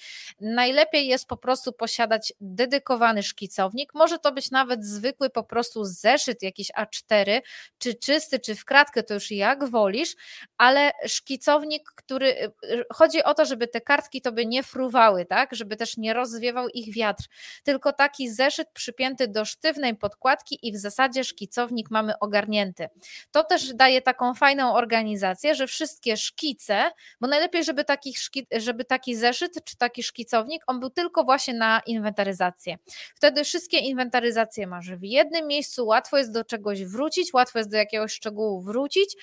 Najlepiej 0.41 1.07
jest 1.07 1.27
po 1.27 1.37
prostu 1.37 1.73
posiadać 1.73 2.33
dedykowany 2.41 3.23
szkicownik. 3.23 3.93
Może 3.93 4.19
to 4.19 4.31
być 4.31 4.51
nawet 4.51 4.85
zwykły 4.85 5.29
po 5.29 5.43
prostu 5.43 5.85
zeszyt, 5.85 6.43
jakiś 6.43 6.71
A4, 6.71 7.41
czy 7.77 7.95
czysty, 7.95 8.39
czy 8.39 8.55
w 8.55 8.65
kratkę, 8.65 9.03
to 9.03 9.13
już 9.13 9.31
jak 9.31 9.69
wolisz, 9.69 10.15
ale 10.57 10.91
szkicownik, 11.07 11.91
który 11.95 12.37
e, 12.37 12.51
chodzi 12.93 13.23
o 13.23 13.33
to, 13.33 13.45
żeby 13.45 13.62
te 13.67 13.81
kartki 13.81 14.21
to 14.21 14.31
by 14.31 14.45
nie 14.45 14.63
fruwały, 14.63 15.25
tak, 15.25 15.55
żeby 15.55 15.75
też 15.75 15.97
nie 15.97 16.13
rozwiewał 16.13 16.67
ich 16.69 16.93
wiatr, 16.93 17.23
tylko 17.63 17.93
taki 17.93 18.29
zeszyt 18.29 18.67
przypięty 18.73 19.27
do 19.27 19.45
sztywnej 19.45 19.95
podkładki 19.95 20.59
i 20.61 20.71
w 20.71 20.77
zasadzie 20.77 21.23
szkicownik 21.23 21.91
mamy 21.91 22.19
ogarnięty. 22.19 22.87
To 23.31 23.43
też 23.43 23.73
daje 23.73 24.01
taką 24.01 24.33
fajną 24.33 24.73
organizację, 24.73 25.55
że 25.55 25.67
wszystkie 25.67 26.17
szkice, 26.17 26.91
bo 27.21 27.27
najlepiej, 27.27 27.63
żeby 27.63 27.85
taki, 27.85 28.13
żeby 28.51 28.85
taki 28.85 29.15
zeszyt 29.15 29.63
czy 29.63 29.77
taki 29.77 30.03
szkicownik, 30.03 30.63
on 30.67 30.79
był 30.79 30.89
tylko 30.89 31.23
właśnie 31.23 31.53
na 31.53 31.81
inwentaryzację. 31.85 32.77
Wtedy 33.15 33.43
wszystkie 33.43 33.77
inwentaryzacje 33.77 34.67
masz 34.67 34.91
w 34.91 35.03
jednym 35.03 35.47
miejscu, 35.47 35.85
łatwo 35.85 36.17
jest 36.17 36.33
do 36.33 36.43
czegoś 36.43 36.85
wrócić, 36.85 37.33
łatwo 37.33 37.59
jest 37.59 37.71
do 37.71 37.77
jakiegoś 37.77 38.13
szczegółu 38.13 38.61
wrócić, 38.61 39.15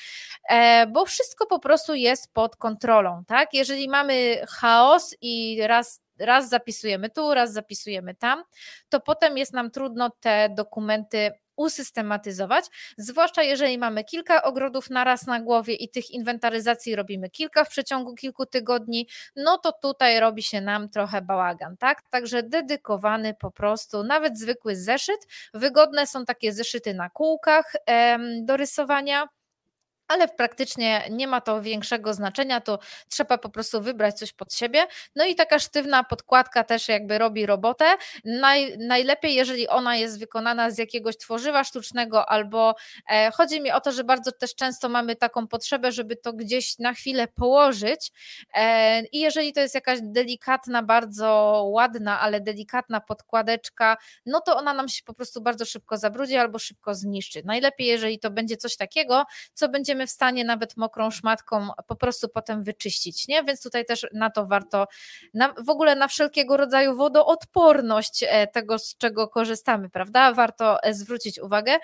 e, 0.49 0.87
bo 0.87 1.05
wszystko 1.05 1.47
po 1.47 1.59
prostu 1.59 1.95
jest 1.95 2.33
pod 2.33 2.57
kontrolą, 2.57 3.25
tak? 3.27 3.55
Jeżeli 3.55 3.89
mamy 3.89 4.30
chaos 4.49 5.15
i 5.21 5.61
raz 5.67 6.01
raz 6.19 6.49
zapisujemy 6.49 7.11
tu, 7.11 7.35
raz 7.35 7.53
zapisujemy 7.53 8.15
tam, 8.15 8.45
to 8.89 9.01
potem 9.01 9.39
jest 9.39 9.53
nam 9.53 9.71
trudno 9.71 10.11
te 10.21 10.49
dokumenty 10.49 11.33
usystematyzować, 11.57 12.65
zwłaszcza 12.99 13.43
jeżeli 13.43 13.79
mamy 13.79 14.05
kilka 14.05 14.43
ogrodów 14.43 14.91
naraz 14.91 15.27
na 15.27 15.41
głowie 15.41 15.75
i 15.75 15.89
tych 15.89 16.11
inwentaryzacji 16.11 16.97
robimy 16.97 17.31
kilka 17.31 17.65
w 17.65 17.69
przeciągu 17.69 18.15
kilku 18.15 18.47
tygodni, 18.47 19.09
no 19.37 19.59
to 19.59 19.73
tutaj 19.73 20.21
robi 20.21 20.43
się 20.43 20.61
nam 20.61 20.89
trochę 20.89 21.23
bałagan, 21.23 21.77
tak? 21.77 22.03
Także 22.11 22.43
dedykowany 22.43 23.35
po 23.35 23.51
prostu, 23.51 24.03
nawet 24.03 24.39
zwykły 24.39 24.77
zeszyt, 24.77 25.27
wygodne 25.55 26.07
są 26.07 26.25
takie 26.25 26.53
zeszyty 26.53 26.95
na 26.95 27.11
kółkach 27.11 27.73
em, 27.87 28.47
do 28.47 28.57
rysowania 28.57 29.29
ale 30.11 30.29
praktycznie 30.29 31.03
nie 31.11 31.27
ma 31.27 31.41
to 31.41 31.63
większego 31.63 32.15
znaczenia, 32.15 32.61
to 32.61 32.79
trzeba 33.09 33.39
po 33.39 33.49
prostu 33.49 33.81
wybrać 33.83 34.19
coś 34.19 34.33
pod 34.33 34.55
siebie. 34.55 34.87
No 35.17 35.25
i 35.25 35.35
taka 35.35 35.59
sztywna 35.59 36.05
podkładka 36.05 36.65
też 36.65 36.89
jakby 36.89 37.19
robi 37.19 37.47
robotę. 37.47 37.85
Naj, 38.25 38.79
najlepiej, 38.79 39.35
jeżeli 39.35 39.69
ona 39.69 39.97
jest 39.97 40.19
wykonana 40.19 40.71
z 40.71 40.79
jakiegoś 40.79 41.17
tworzywa 41.17 41.65
sztucznego, 41.65 42.29
albo 42.29 42.75
e, 43.11 43.31
chodzi 43.31 43.61
mi 43.61 43.71
o 43.71 43.81
to, 43.81 43.93
że 43.93 44.05
bardzo 44.05 44.33
też 44.33 44.55
często 44.55 44.89
mamy 44.89 45.17
taką 45.17 45.47
potrzebę, 45.47 45.93
żeby 45.93 46.17
to 46.17 46.33
gdzieś 46.33 46.79
na 46.79 46.93
chwilę 46.93 47.29
położyć. 47.29 48.13
E, 48.55 49.01
I 49.07 49.21
jeżeli 49.21 49.53
to 49.53 49.61
jest 49.61 49.75
jakaś 49.75 49.99
delikatna, 50.03 50.83
bardzo 50.83 51.63
ładna, 51.67 52.21
ale 52.21 52.41
delikatna 52.41 53.01
podkładeczka, 53.01 53.97
no 54.27 54.41
to 54.41 54.57
ona 54.57 54.75
nam 54.75 54.89
się 54.89 55.03
po 55.05 55.15
prostu 55.15 55.41
bardzo 55.41 55.65
szybko 55.65 55.97
zabrudzi 55.97 56.37
albo 56.37 56.59
szybko 56.59 56.95
zniszczy. 56.95 57.43
Najlepiej, 57.45 57.87
jeżeli 57.87 58.19
to 58.19 58.31
będzie 58.31 58.57
coś 58.57 58.77
takiego, 58.77 59.25
co 59.55 59.69
będziemy 59.69 60.00
będziemy 60.01 60.07
w 60.07 60.11
stanie 60.11 60.45
nawet 60.45 60.77
mokrą 60.77 61.11
szmatką 61.11 61.71
po 61.87 61.97
prostu 61.97 62.29
potem 62.29 62.63
wyczyścić, 62.63 63.29
nie? 63.29 63.45
Więc 63.45 63.63
tutaj 63.63 63.85
też 63.85 64.07
na 64.13 64.31
to 64.31 64.47
warto, 64.47 64.87
na, 65.35 65.55
w 65.59 65.69
ogóle 65.69 65.95
na 65.97 66.09
wszelkiego 66.09 66.57
rodzaju 66.57 66.97
wodoodporność 66.97 68.25
e, 68.29 68.47
tego, 68.47 68.79
z 68.79 68.97
czego 68.97 69.29
korzystamy, 69.29 69.91
prawda? 69.91 70.33
Warto 70.33 70.83
e, 70.83 70.95
zwrócić 70.95 71.39
uwagę. 71.39 71.79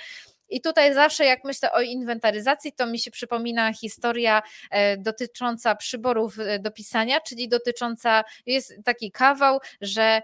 I 0.48 0.60
tutaj 0.60 0.94
zawsze, 0.94 1.24
jak 1.24 1.44
myślę 1.44 1.72
o 1.72 1.80
inwentaryzacji, 1.80 2.72
to 2.72 2.86
mi 2.86 2.98
się 2.98 3.10
przypomina 3.10 3.72
historia 3.72 4.42
e, 4.70 4.96
dotycząca 4.96 5.74
przyborów 5.74 6.36
do 6.60 6.70
pisania, 6.70 7.20
czyli 7.20 7.48
dotycząca, 7.48 8.24
jest 8.46 8.74
taki 8.84 9.10
kawał, 9.10 9.58
że 9.80 10.22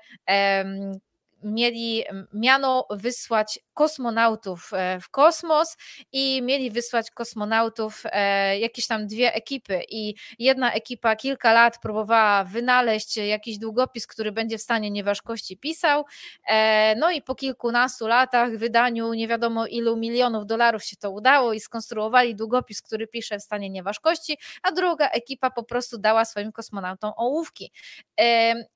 mieli 1.44 2.04
miano 2.32 2.86
wysłać 2.90 3.60
kosmonautów 3.74 4.70
e, 4.72 5.00
w 5.00 5.08
kosmos 5.10 5.76
i 6.12 6.42
mieli 6.42 6.70
wysłać 6.70 7.10
kosmonautów 7.10 8.02
e, 8.04 8.58
jakieś 8.58 8.86
tam 8.86 9.06
dwie 9.06 9.34
ekipy 9.34 9.82
i 9.88 10.14
jedna 10.38 10.72
ekipa 10.72 11.16
kilka 11.16 11.52
lat 11.52 11.78
próbowała 11.82 12.44
wynaleźć 12.44 13.16
jakiś 13.16 13.58
długopis, 13.58 14.06
który 14.06 14.32
będzie 14.32 14.58
w 14.58 14.62
stanie 14.62 14.90
nieważkości 14.90 15.56
pisał, 15.56 16.04
e, 16.48 16.94
no 16.96 17.10
i 17.10 17.22
po 17.22 17.34
kilkunastu 17.34 18.06
latach 18.06 18.56
wydaniu 18.56 19.14
nie 19.14 19.28
wiadomo 19.28 19.66
ilu 19.66 19.96
milionów 19.96 20.46
dolarów 20.46 20.84
się 20.84 20.96
to 20.96 21.10
udało 21.10 21.52
i 21.52 21.60
skonstruowali 21.60 22.34
długopis, 22.34 22.82
który 22.82 23.06
pisze 23.06 23.38
w 23.38 23.42
stanie 23.42 23.70
nieważkości, 23.70 24.38
a 24.62 24.72
druga 24.72 25.08
ekipa 25.08 25.50
po 25.50 25.62
prostu 25.62 25.98
dała 25.98 26.24
swoim 26.24 26.52
kosmonautom 26.52 27.12
ołówki. 27.16 27.72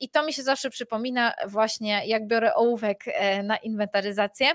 I 0.01 0.11
to 0.11 0.23
mi 0.23 0.33
się 0.33 0.43
zawsze 0.43 0.71
przypomina 0.71 1.33
właśnie 1.47 2.07
jak 2.07 2.27
biorę 2.27 2.55
ołówek 2.57 3.05
na 3.45 3.57
inwentaryzację 3.57 4.53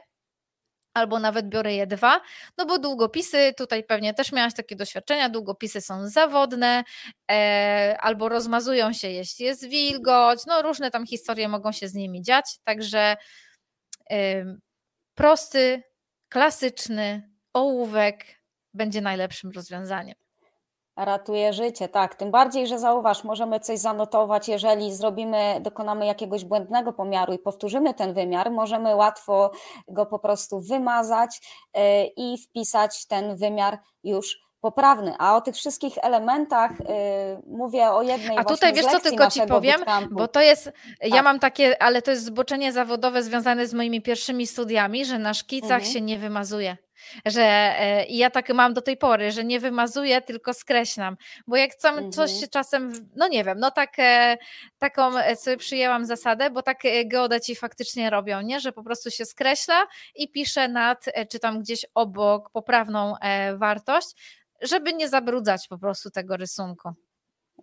albo 0.94 1.20
nawet 1.20 1.50
biorę 1.50 1.74
je 1.74 1.88
dwa, 1.88 2.22
no 2.58 2.66
bo 2.66 2.80
długopisy, 2.80 3.54
tutaj 3.58 3.84
pewnie 3.84 4.14
też 4.14 4.32
miałaś 4.32 4.54
takie 4.54 4.76
doświadczenia, 4.76 5.30
długopisy 5.30 5.82
są 5.82 6.08
zawodne, 6.08 6.84
e, 7.32 7.98
albo 8.00 8.30
rozmazują 8.30 8.94
się, 8.94 9.08
jeśli 9.08 9.46
jest 9.46 9.68
wilgoć, 9.68 10.46
no 10.48 10.62
różne 10.62 10.92
tam 10.92 11.06
historie 11.06 11.48
mogą 11.48 11.72
się 11.72 11.88
z 11.88 11.94
nimi 11.94 12.22
dziać, 12.22 12.60
także 12.64 13.18
e, 14.12 14.46
prosty, 15.16 15.84
klasyczny 16.30 17.30
ołówek 17.54 18.26
będzie 18.74 19.02
najlepszym 19.02 19.52
rozwiązaniem. 19.52 20.21
Ratuje 20.96 21.54
życie, 21.54 21.90
tak. 21.90 22.16
Tym 22.16 22.32
bardziej, 22.32 22.68
że 22.68 22.80
zauważ, 22.80 23.24
możemy 23.24 23.60
coś 23.60 23.80
zanotować, 23.80 24.48
jeżeli 24.48 24.94
zrobimy, 24.94 25.58
dokonamy 25.62 26.06
jakiegoś 26.06 26.46
błędnego 26.46 26.94
pomiaru 26.94 27.34
i 27.34 27.40
powtórzymy 27.40 27.94
ten 27.94 28.14
wymiar, 28.14 28.52
możemy 28.52 28.96
łatwo 28.96 29.52
go 29.88 30.06
po 30.06 30.20
prostu 30.20 30.60
wymazać 30.60 31.42
e, 31.74 32.06
i 32.06 32.38
wpisać 32.38 33.08
ten 33.08 33.36
wymiar 33.36 33.80
już 34.04 34.52
poprawny. 34.62 35.16
A 35.20 35.36
o 35.36 35.42
tych 35.42 35.56
wszystkich 35.56 35.94
elementach 36.02 36.72
y, 36.72 36.84
mówię 37.48 37.90
o 37.90 38.02
jednej 38.02 38.38
A 38.38 38.44
tutaj 38.44 38.74
wiesz 38.74 38.86
co, 38.86 39.00
tylko 39.00 39.32
ci 39.32 39.42
powiem, 39.42 39.80
bootcampu. 39.80 40.16
bo 40.16 40.28
to 40.28 40.42
jest, 40.42 40.66
tak. 40.66 41.14
ja 41.14 41.24
mam 41.24 41.40
takie, 41.40 41.84
ale 41.84 42.02
to 42.02 42.12
jest 42.12 42.26
zboczenie 42.26 42.74
zawodowe 42.74 43.24
związane 43.24 43.68
z 43.68 43.74
moimi 43.74 44.02
pierwszymi 44.02 44.48
studiami, 44.48 45.06
że 45.06 45.20
na 45.20 45.34
szkicach 45.34 45.72
mhm. 45.72 45.94
się 45.94 46.02
nie 46.02 46.18
wymazuje 46.18 46.78
że 47.26 47.44
e, 47.44 48.06
i 48.06 48.18
ja 48.18 48.30
tak 48.30 48.50
mam 48.50 48.74
do 48.74 48.82
tej 48.82 48.98
pory, 48.98 49.32
że 49.32 49.44
nie 49.44 49.60
wymazuję, 49.60 50.22
tylko 50.22 50.54
skreślam, 50.54 51.18
bo 51.48 51.56
jak 51.56 51.76
tam 51.76 51.94
mhm. 51.94 52.12
coś 52.12 52.32
się 52.32 52.48
czasem, 52.48 52.94
no 53.16 53.28
nie 53.28 53.44
wiem, 53.44 53.60
no 53.60 53.72
tak, 53.72 54.00
e, 54.00 54.38
taką 54.78 55.18
e, 55.18 55.36
sobie 55.36 55.58
przyjęłam 55.58 56.06
zasadę, 56.06 56.50
bo 56.50 56.62
tak 56.62 56.78
geodeci 57.06 57.56
faktycznie 57.56 58.10
robią, 58.10 58.42
nie, 58.42 58.60
że 58.60 58.72
po 58.72 58.84
prostu 58.84 59.12
się 59.12 59.26
skreśla 59.26 59.88
i 60.16 60.32
pisze 60.32 60.68
nad, 60.68 61.06
czy 61.32 61.40
tam 61.40 61.60
gdzieś 61.60 61.86
obok 61.96 62.50
poprawną 62.50 63.16
wartość, 63.56 64.08
żeby 64.62 64.94
nie 64.94 65.10
zabrudzać 65.10 65.68
po 65.68 65.78
prostu 65.78 66.10
tego 66.10 66.38
rysunku 66.38 66.94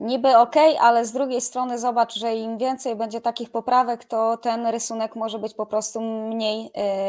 niby 0.00 0.36
ok, 0.36 0.54
ale 0.80 1.04
z 1.04 1.12
drugiej 1.12 1.40
strony 1.40 1.78
zobacz, 1.78 2.14
że 2.14 2.34
im 2.34 2.58
więcej 2.58 2.96
będzie 2.96 3.20
takich 3.20 3.50
poprawek, 3.50 4.04
to 4.04 4.36
ten 4.36 4.66
rysunek 4.66 5.16
może 5.16 5.38
być 5.38 5.54
po 5.54 5.66
prostu 5.66 6.00
mniej 6.00 6.66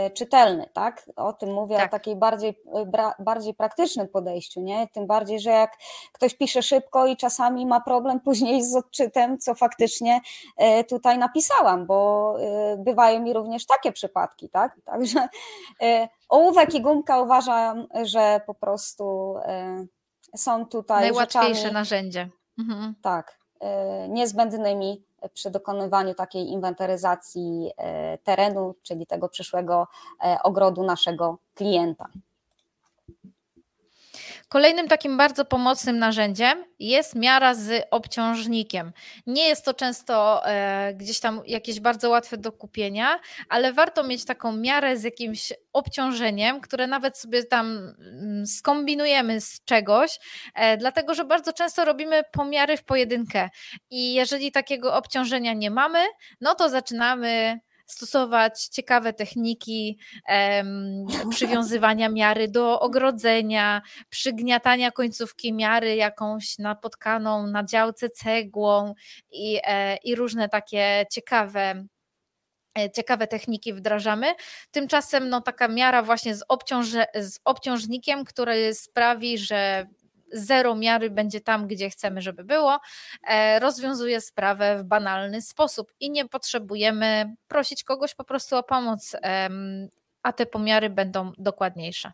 y, 0.07 0.11
czytelny, 0.11 0.69
tak? 0.73 1.09
O 1.15 1.33
tym 1.33 1.53
mówię, 1.53 1.77
tak. 1.77 1.87
o 1.87 1.91
takiej 1.91 2.15
bardziej, 2.15 2.49
y, 2.49 3.23
bardziej 3.23 3.53
praktycznym 3.53 4.07
podejściu, 4.07 4.61
nie? 4.61 4.87
Tym 4.87 5.07
bardziej, 5.07 5.39
że 5.39 5.49
jak 5.49 5.77
ktoś 6.13 6.33
pisze 6.33 6.61
szybko 6.61 7.07
i 7.07 7.17
czasami 7.17 7.65
ma 7.65 7.81
problem 7.81 8.19
później 8.25 8.63
z 8.63 8.75
odczytem, 8.75 9.37
co 9.37 9.55
faktycznie 9.55 10.21
y, 10.79 10.83
tutaj 10.83 11.17
napisałam, 11.17 11.85
bo 11.85 12.35
bywają 12.77 13.21
mi 13.21 13.33
również 13.33 13.65
takie 13.65 13.91
przypadki, 13.91 14.49
tak? 14.49 14.77
Także 14.85 15.27
ołówek 16.29 16.73
i 16.73 16.81
gumka 16.81 17.21
uważam, 17.21 17.87
że 18.03 18.41
po 18.47 18.53
prostu 18.53 19.35
są 20.35 20.65
tutaj 20.65 21.01
Najłatwiejsze 21.01 21.55
rzeczami, 21.55 21.73
narzędzie. 21.73 22.29
Mhm. 22.59 22.95
Tak, 23.01 23.39
y, 24.05 24.09
niezbędnymi 24.09 25.03
przy 25.33 25.51
dokonywaniu 25.51 26.13
takiej 26.13 26.49
inwentaryzacji 26.49 27.71
y, 28.13 28.17
terenu, 28.23 28.75
czyli 28.83 29.05
tego 29.05 29.29
przyszłego 29.29 29.87
y, 30.13 30.41
ogrodu 30.43 30.83
naszego 30.83 31.37
klienta. 31.55 32.07
Kolejnym 34.49 34.87
takim 34.87 35.17
bardzo 35.17 35.45
pomocnym 35.45 35.99
narzędziem 35.99 36.65
jest 36.79 37.15
miara 37.15 37.55
z 37.55 37.87
obciążnikiem. 37.91 38.93
Nie 39.27 39.47
jest 39.47 39.65
to 39.65 39.73
często 39.73 40.41
e, 40.45 40.93
gdzieś 40.93 41.19
tam 41.19 41.41
jakieś 41.45 41.79
bardzo 41.79 42.09
łatwe 42.09 42.37
do 42.37 42.51
kupienia, 42.51 43.19
ale 43.49 43.73
warto 43.73 44.03
mieć 44.03 44.25
taką 44.25 44.51
miarę 44.51 44.97
z 44.97 45.03
jakimś 45.03 45.53
obciążeniem, 45.73 46.61
które 46.61 46.87
nawet 46.87 47.17
sobie 47.17 47.43
tam 47.43 47.95
mm, 47.99 48.47
skombinujemy 48.47 49.41
z 49.41 49.63
czegoś, 49.65 50.19
e, 50.55 50.77
dlatego 50.77 51.13
że 51.13 51.25
bardzo 51.25 51.53
często 51.53 51.85
robimy 51.85 52.23
pomiary 52.31 52.77
w 52.77 52.83
pojedynkę 52.83 53.49
i 53.89 54.13
jeżeli 54.13 54.51
takiego 54.51 54.95
obciążenia 54.95 55.53
nie 55.53 55.71
mamy, 55.71 55.99
no 56.41 56.55
to 56.55 56.69
zaczynamy 56.69 57.59
stosować 57.91 58.65
ciekawe 58.65 59.13
techniki 59.13 59.97
um, 60.29 61.05
przywiązywania 61.29 62.09
miary 62.09 62.47
do 62.47 62.79
ogrodzenia, 62.79 63.81
przygniatania 64.09 64.91
końcówki 64.91 65.53
miary 65.53 65.95
jakąś 65.95 66.57
napotkaną 66.57 67.47
na 67.47 67.63
działce 67.63 68.09
cegłą 68.09 68.93
i, 69.31 69.59
e, 69.63 69.97
i 69.97 70.15
różne 70.15 70.49
takie 70.49 71.05
ciekawe 71.11 71.85
e, 72.77 72.91
ciekawe 72.91 73.27
techniki 73.27 73.73
wdrażamy. 73.73 74.27
Tymczasem 74.71 75.29
no, 75.29 75.41
taka 75.41 75.67
miara 75.67 76.03
właśnie 76.03 76.35
z, 76.35 76.43
obciąż- 76.49 77.05
z 77.15 77.39
obciążnikiem, 77.45 78.25
który 78.25 78.73
sprawi, 78.73 79.37
że 79.37 79.87
zero 80.33 80.75
miary 80.75 81.09
będzie 81.09 81.41
tam, 81.41 81.67
gdzie 81.67 81.89
chcemy, 81.89 82.21
żeby 82.21 82.43
było, 82.43 82.79
e, 83.27 83.59
rozwiązuje 83.59 84.21
sprawę 84.21 84.77
w 84.77 84.83
banalny 84.83 85.41
sposób 85.41 85.93
i 85.99 86.11
nie 86.11 86.27
potrzebujemy 86.27 87.35
prosić 87.47 87.83
kogoś 87.83 88.15
po 88.15 88.23
prostu 88.23 88.55
o 88.55 88.63
pomoc, 88.63 89.15
a 90.23 90.33
te 90.33 90.45
pomiary 90.45 90.89
będą 90.89 91.31
dokładniejsze. 91.37 92.11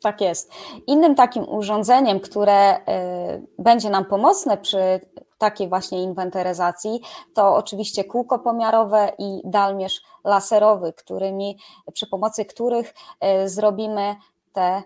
Tak 0.00 0.20
jest. 0.20 0.52
Innym 0.86 1.14
takim 1.14 1.48
urządzeniem, 1.48 2.20
które 2.20 2.52
e, 2.52 3.42
będzie 3.58 3.90
nam 3.90 4.04
pomocne 4.04 4.58
przy 4.58 5.00
takiej 5.38 5.68
właśnie 5.68 6.02
inwentaryzacji, 6.02 7.00
to 7.34 7.54
oczywiście 7.54 8.04
kółko 8.04 8.38
pomiarowe 8.38 9.12
i 9.18 9.40
dalmierz 9.44 10.02
laserowy, 10.24 10.92
którymi, 10.92 11.58
przy 11.92 12.06
pomocy 12.06 12.44
których 12.44 12.94
e, 13.20 13.48
zrobimy 13.48 14.16
te 14.52 14.82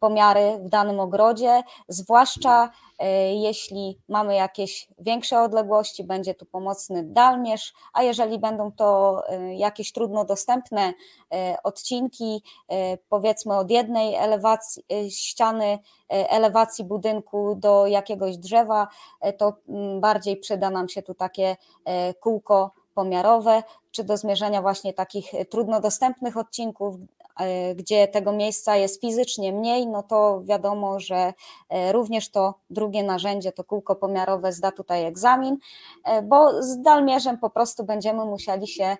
pomiary 0.00 0.58
w 0.58 0.68
danym 0.68 1.00
ogrodzie, 1.00 1.62
zwłaszcza 1.88 2.70
e, 2.98 3.34
jeśli 3.34 3.98
mamy 4.08 4.34
jakieś 4.34 4.88
większe 4.98 5.40
odległości, 5.40 6.04
będzie 6.04 6.34
tu 6.34 6.46
pomocny 6.46 7.04
dalmierz, 7.04 7.72
a 7.92 8.02
jeżeli 8.02 8.38
będą 8.38 8.72
to 8.72 9.22
e, 9.28 9.54
jakieś 9.54 9.92
trudno 9.92 10.24
dostępne 10.24 10.94
odcinki, 11.64 12.42
powiedzmy 13.08 13.56
od 13.56 13.70
jednej 13.70 14.14
elewacji, 14.14 14.84
ściany 15.10 15.78
elewacji 16.08 16.84
budynku 16.84 17.54
do 17.54 17.86
jakiegoś 17.86 18.36
drzewa, 18.36 18.88
to 19.38 19.52
mm, 19.68 20.00
bardziej 20.00 20.36
przyda 20.36 20.70
nam 20.70 20.88
się 20.88 21.02
tu 21.02 21.14
takie 21.14 21.56
kółko 22.20 22.70
pomiarowe, 22.94 23.62
czy 23.90 24.04
do 24.04 24.16
zmierzenia 24.16 24.62
właśnie 24.62 24.92
takich 24.92 25.32
trudno 25.50 25.80
dostępnych 25.80 26.36
odcinków, 26.36 26.96
E, 26.96 27.19
gdzie 27.76 28.08
tego 28.08 28.32
miejsca 28.32 28.76
jest 28.76 29.00
fizycznie 29.00 29.52
mniej, 29.52 29.86
no 29.86 30.02
to 30.02 30.42
wiadomo, 30.44 31.00
że 31.00 31.32
e, 31.68 31.92
również 31.92 32.30
to 32.30 32.54
drugie 32.70 33.02
narzędzie, 33.02 33.52
to 33.52 33.64
kółko 33.64 33.96
pomiarowe 33.96 34.52
zda 34.52 34.72
tutaj 34.72 35.04
egzamin, 35.04 35.56
e, 36.04 36.22
bo 36.22 36.62
z 36.62 36.82
dalmierzem 36.82 37.38
po 37.38 37.50
prostu 37.50 37.84
będziemy 37.84 38.24
musieli 38.24 38.68
się 38.68 38.96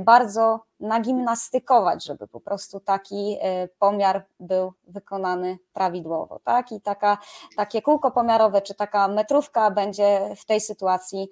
bardzo 0.00 0.60
nagimnastykować, 0.80 2.04
żeby 2.04 2.28
po 2.28 2.40
prostu 2.40 2.80
taki 2.80 3.36
pomiar 3.78 4.24
był 4.40 4.72
wykonany 4.86 5.58
prawidłowo. 5.72 6.40
Tak? 6.44 6.72
I 6.72 6.80
taka, 6.80 7.18
takie 7.56 7.82
kółko 7.82 8.10
pomiarowe 8.10 8.62
czy 8.62 8.74
taka 8.74 9.08
metrówka 9.08 9.70
będzie 9.70 10.20
w 10.36 10.44
tej 10.44 10.60
sytuacji 10.60 11.28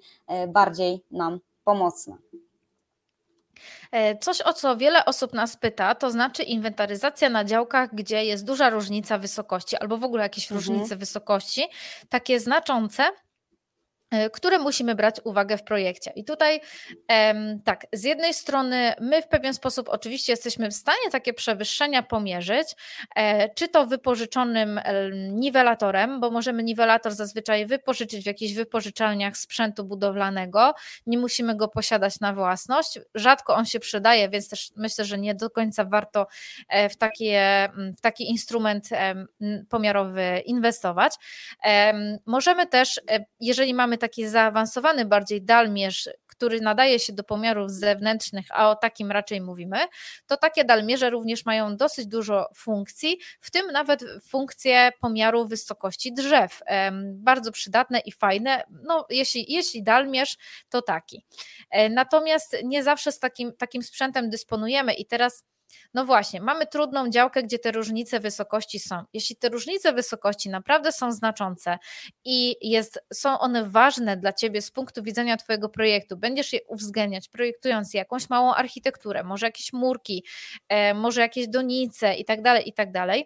bardziej 0.47 1.03
nam 1.11 1.39
pomocna. 1.63 2.17
E, 3.91 4.17
coś, 4.17 4.41
o 4.41 4.53
co 4.53 4.77
wiele 4.77 5.05
osób 5.05 5.33
nas 5.33 5.57
pyta, 5.57 5.95
to 5.95 6.11
znaczy 6.11 6.43
inwentaryzacja 6.43 7.29
na 7.29 7.43
działkach, 7.43 7.95
gdzie 7.95 8.25
jest 8.25 8.45
duża 8.45 8.69
różnica 8.69 9.17
wysokości 9.17 9.77
albo 9.77 9.97
w 9.97 10.03
ogóle 10.03 10.23
jakieś 10.23 10.51
mhm. 10.51 10.59
różnice 10.59 10.95
wysokości, 10.95 11.67
takie 12.09 12.39
znaczące, 12.39 13.03
które 14.33 14.59
musimy 14.59 14.95
brać 14.95 15.15
uwagę 15.23 15.57
w 15.57 15.63
projekcie. 15.63 16.11
I 16.15 16.23
tutaj 16.23 16.61
tak, 17.65 17.85
z 17.93 18.03
jednej 18.03 18.33
strony 18.33 18.93
my 19.01 19.21
w 19.21 19.27
pewien 19.27 19.53
sposób 19.53 19.89
oczywiście 19.89 20.33
jesteśmy 20.33 20.69
w 20.69 20.73
stanie 20.73 21.11
takie 21.11 21.33
przewyższenia 21.33 22.03
pomierzyć, 22.03 22.67
e, 23.15 23.49
czy 23.49 23.67
to 23.67 23.85
wypożyczonym 23.87 24.79
niwelatorem, 25.31 26.19
bo 26.19 26.31
możemy 26.31 26.63
niwelator 26.63 27.11
zazwyczaj 27.11 27.65
wypożyczyć 27.65 28.23
w 28.23 28.27
jakichś 28.27 28.53
wypożyczalniach 28.53 29.37
sprzętu 29.37 29.83
budowlanego, 29.83 30.73
nie 31.05 31.17
musimy 31.17 31.55
go 31.55 31.67
posiadać 31.67 32.19
na 32.19 32.33
własność, 32.33 32.99
rzadko 33.15 33.55
on 33.55 33.65
się 33.65 33.79
przydaje, 33.79 34.29
więc 34.29 34.49
też 34.49 34.71
myślę, 34.75 35.05
że 35.05 35.17
nie 35.17 35.35
do 35.35 35.49
końca 35.49 35.85
warto 35.85 36.27
e, 36.69 36.89
w, 36.89 36.97
takie, 36.97 37.69
w 37.97 38.01
taki 38.01 38.29
instrument 38.29 38.89
pomiarowy 39.69 40.41
inwestować. 40.45 41.13
Możemy 42.25 42.67
też, 42.67 43.01
jeżeli 43.39 43.73
mamy 43.73 43.94
taki 43.97 44.27
zaawansowany 44.27 45.05
bardziej 45.05 45.41
dalmierz, 45.41 46.09
który 46.27 46.61
nadaje 46.61 46.99
się 46.99 47.13
do 47.13 47.23
pomiarów 47.23 47.71
zewnętrznych, 47.71 48.45
a 48.49 48.69
o 48.69 48.75
takim 48.75 49.11
raczej 49.11 49.41
mówimy, 49.41 49.77
to 50.27 50.37
takie 50.37 50.65
dalmierze 50.65 51.09
również 51.09 51.45
mają 51.45 51.77
dosyć 51.77 52.07
dużo 52.07 52.49
funkcji, 52.55 53.19
w 53.41 53.51
tym 53.51 53.71
nawet 53.71 54.03
funkcje 54.29 54.91
pomiaru 55.01 55.47
wysokości 55.47 56.13
drzew. 56.13 56.61
Bardzo 57.13 57.51
przydatne 57.51 57.99
i 57.99 58.11
fajne. 58.11 58.63
No, 58.83 59.05
jeśli, 59.09 59.53
jeśli 59.53 59.83
dalmierz, 59.83 60.37
to 60.69 60.81
taki. 60.81 61.25
E, 61.69 61.89
natomiast 61.89 62.57
nie 62.63 62.83
zawsze 62.83 63.11
z 63.11 63.19
takim, 63.19 63.53
takim 63.53 63.83
sprzętem 63.83 64.29
dysponujemy 64.29 64.93
i 64.93 65.05
teraz 65.05 65.43
no 65.93 66.05
właśnie, 66.05 66.41
mamy 66.41 66.67
trudną 66.67 67.09
działkę, 67.09 67.43
gdzie 67.43 67.59
te 67.59 67.71
różnice 67.71 68.19
wysokości 68.19 68.79
są. 68.79 69.03
Jeśli 69.13 69.35
te 69.35 69.49
różnice 69.49 69.93
wysokości 69.93 70.49
naprawdę 70.49 70.91
są 70.91 71.11
znaczące 71.11 71.77
i 72.25 72.69
jest, 72.69 72.99
są 73.13 73.39
one 73.39 73.69
ważne 73.69 74.17
dla 74.17 74.33
Ciebie 74.33 74.61
z 74.61 74.71
punktu 74.71 75.03
widzenia 75.03 75.37
Twojego 75.37 75.69
projektu, 75.69 76.17
będziesz 76.17 76.53
je 76.53 76.59
uwzględniać, 76.67 77.29
projektując 77.29 77.93
jakąś 77.93 78.29
małą 78.29 78.53
architekturę, 78.53 79.23
może 79.23 79.45
jakieś 79.45 79.73
murki, 79.73 80.25
e, 80.69 80.93
może 80.93 81.21
jakieś 81.21 81.47
donice 81.47 82.15
i 82.15 82.25
tak 82.25 82.41
dalej, 82.41 82.69
i 82.69 82.73
tak 82.73 82.91
dalej, 82.91 83.25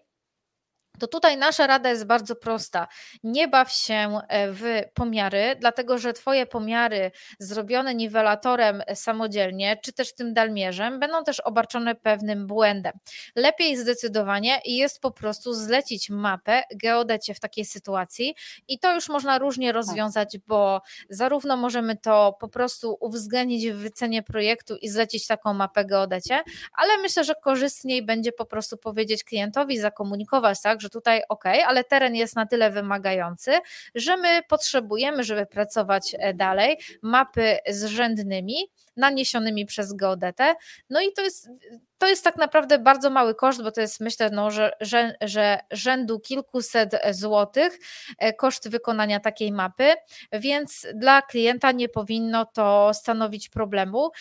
to 1.00 1.08
tutaj 1.08 1.38
nasza 1.38 1.68
rada 1.68 1.90
jest 1.90 2.06
bardzo 2.06 2.36
prosta. 2.36 2.88
Nie 3.24 3.48
baw 3.48 3.72
się 3.72 4.20
e, 4.28 4.52
w 4.52 4.64
pomiary, 4.94 5.56
dlatego 5.60 5.98
że 5.98 6.14
Twoje 6.14 6.46
pomiary 6.46 7.12
zrobione 7.40 7.96
niwelatorem 7.96 8.84
samodzielnie, 8.96 9.78
czy 9.84 9.94
też 9.94 10.16
tym 10.16 10.34
dalmierzem, 10.34 11.00
będą 11.00 11.24
też 11.24 11.40
obarczone 11.40 11.96
pewnym 11.96 12.48
błędem. 12.48 12.94
Lepiej 13.36 13.78
zdecydowanie 13.78 14.62
jest 14.66 15.02
po 15.02 15.12
prostu 15.12 15.54
zlecić 15.54 16.10
mapę 16.10 16.64
geodecie 16.76 17.34
w 17.34 17.40
takiej 17.40 17.66
sytuacji 17.66 18.36
i 18.68 18.80
to 18.80 18.94
już 18.94 19.10
można 19.10 19.40
różnie 19.40 19.68
tak. 19.68 19.76
rozwiązać, 19.76 20.38
bo 20.48 20.82
zarówno 21.10 21.58
możemy 21.58 21.98
to 21.98 22.38
po 22.40 22.48
prostu 22.48 22.98
uwzględnić 23.00 23.68
w 23.68 23.76
wycenie 23.76 24.24
projektu 24.24 24.76
i 24.76 24.90
zlecić 24.90 25.28
taką 25.28 25.54
mapę 25.54 25.86
geodecie, 25.86 26.40
ale 26.74 26.98
myślę, 26.98 27.24
że 27.24 27.36
korzystniej 27.36 28.06
będzie 28.06 28.32
po 28.32 28.46
prostu 28.46 28.78
powiedzieć 28.78 29.24
klientowi, 29.24 29.80
zakomunikować, 29.80 30.62
tak, 30.62 30.82
że 30.82 30.89
że 30.90 30.92
tutaj 30.92 31.22
ok, 31.30 31.44
ale 31.46 31.84
teren 31.84 32.16
jest 32.16 32.36
na 32.36 32.46
tyle 32.46 32.72
wymagający, 32.72 33.52
że 33.96 34.18
my 34.18 34.42
potrzebujemy, 34.48 35.24
żeby 35.24 35.46
pracować 35.46 36.16
e, 36.20 36.34
dalej, 36.34 36.78
mapy 37.02 37.58
zrzędnymi, 37.70 38.56
naniesionymi 38.98 39.66
przez 39.66 39.94
geodetę. 39.94 40.56
No 40.90 41.02
i 41.02 41.14
to 41.14 41.22
jest, 41.22 41.50
to 41.98 42.08
jest 42.08 42.24
tak 42.24 42.36
naprawdę 42.36 42.80
bardzo 42.80 43.10
mały 43.10 43.36
koszt, 43.36 43.64
bo 43.64 43.72
to 43.72 43.82
jest 43.82 44.00
myślę, 44.00 44.30
no, 44.30 44.52
że, 44.52 44.72
że, 44.82 45.16
że 45.22 45.60
rzędu 45.72 46.20
kilkuset 46.20 47.02
złotych 47.12 47.80
e, 48.18 48.34
koszt 48.34 48.70
wykonania 48.70 49.20
takiej 49.20 49.52
mapy, 49.52 49.94
więc 50.32 50.88
dla 50.96 51.22
klienta 51.22 51.72
nie 51.72 51.90
powinno 51.90 52.46
to 52.46 52.92
stanowić 52.94 53.50
problemu 53.50 54.12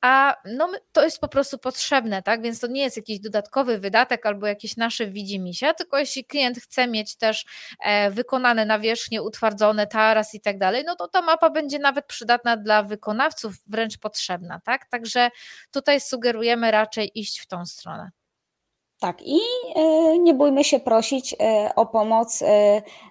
a 0.00 0.34
no, 0.44 0.68
to 0.92 1.04
jest 1.04 1.20
po 1.20 1.28
prostu 1.28 1.58
potrzebne, 1.58 2.22
tak? 2.22 2.42
Więc 2.42 2.60
to 2.60 2.66
nie 2.66 2.82
jest 2.82 2.96
jakiś 2.96 3.20
dodatkowy 3.20 3.78
wydatek 3.78 4.26
albo 4.26 4.46
jakieś 4.46 4.76
nasze 4.76 5.06
widzimisię, 5.06 5.74
tylko 5.74 5.98
jeśli 5.98 6.24
klient 6.24 6.58
chce 6.58 6.86
mieć 6.86 7.16
też 7.16 7.46
e, 7.84 8.10
wykonane 8.10 8.64
nawierzchnie, 8.64 9.22
utwardzone 9.22 9.86
taras 9.86 10.34
i 10.34 10.40
tak 10.40 10.58
dalej, 10.58 10.84
no 10.86 10.96
to 10.96 11.08
ta 11.08 11.22
mapa 11.22 11.50
będzie 11.50 11.78
nawet 11.78 12.06
przydatna 12.06 12.56
dla 12.56 12.82
wykonawców, 12.82 13.54
wręcz 13.66 13.98
potrzebna, 13.98 14.60
tak? 14.64 14.86
Także 14.90 15.30
tutaj 15.70 16.00
sugerujemy 16.00 16.70
raczej 16.70 17.10
iść 17.14 17.40
w 17.40 17.46
tą 17.46 17.66
stronę. 17.66 18.10
Tak, 19.00 19.22
i 19.22 19.38
e, 19.76 20.18
nie 20.18 20.34
bójmy 20.34 20.64
się 20.64 20.80
prosić 20.80 21.34
e, 21.40 21.70
o 21.76 21.86
pomoc 21.86 22.42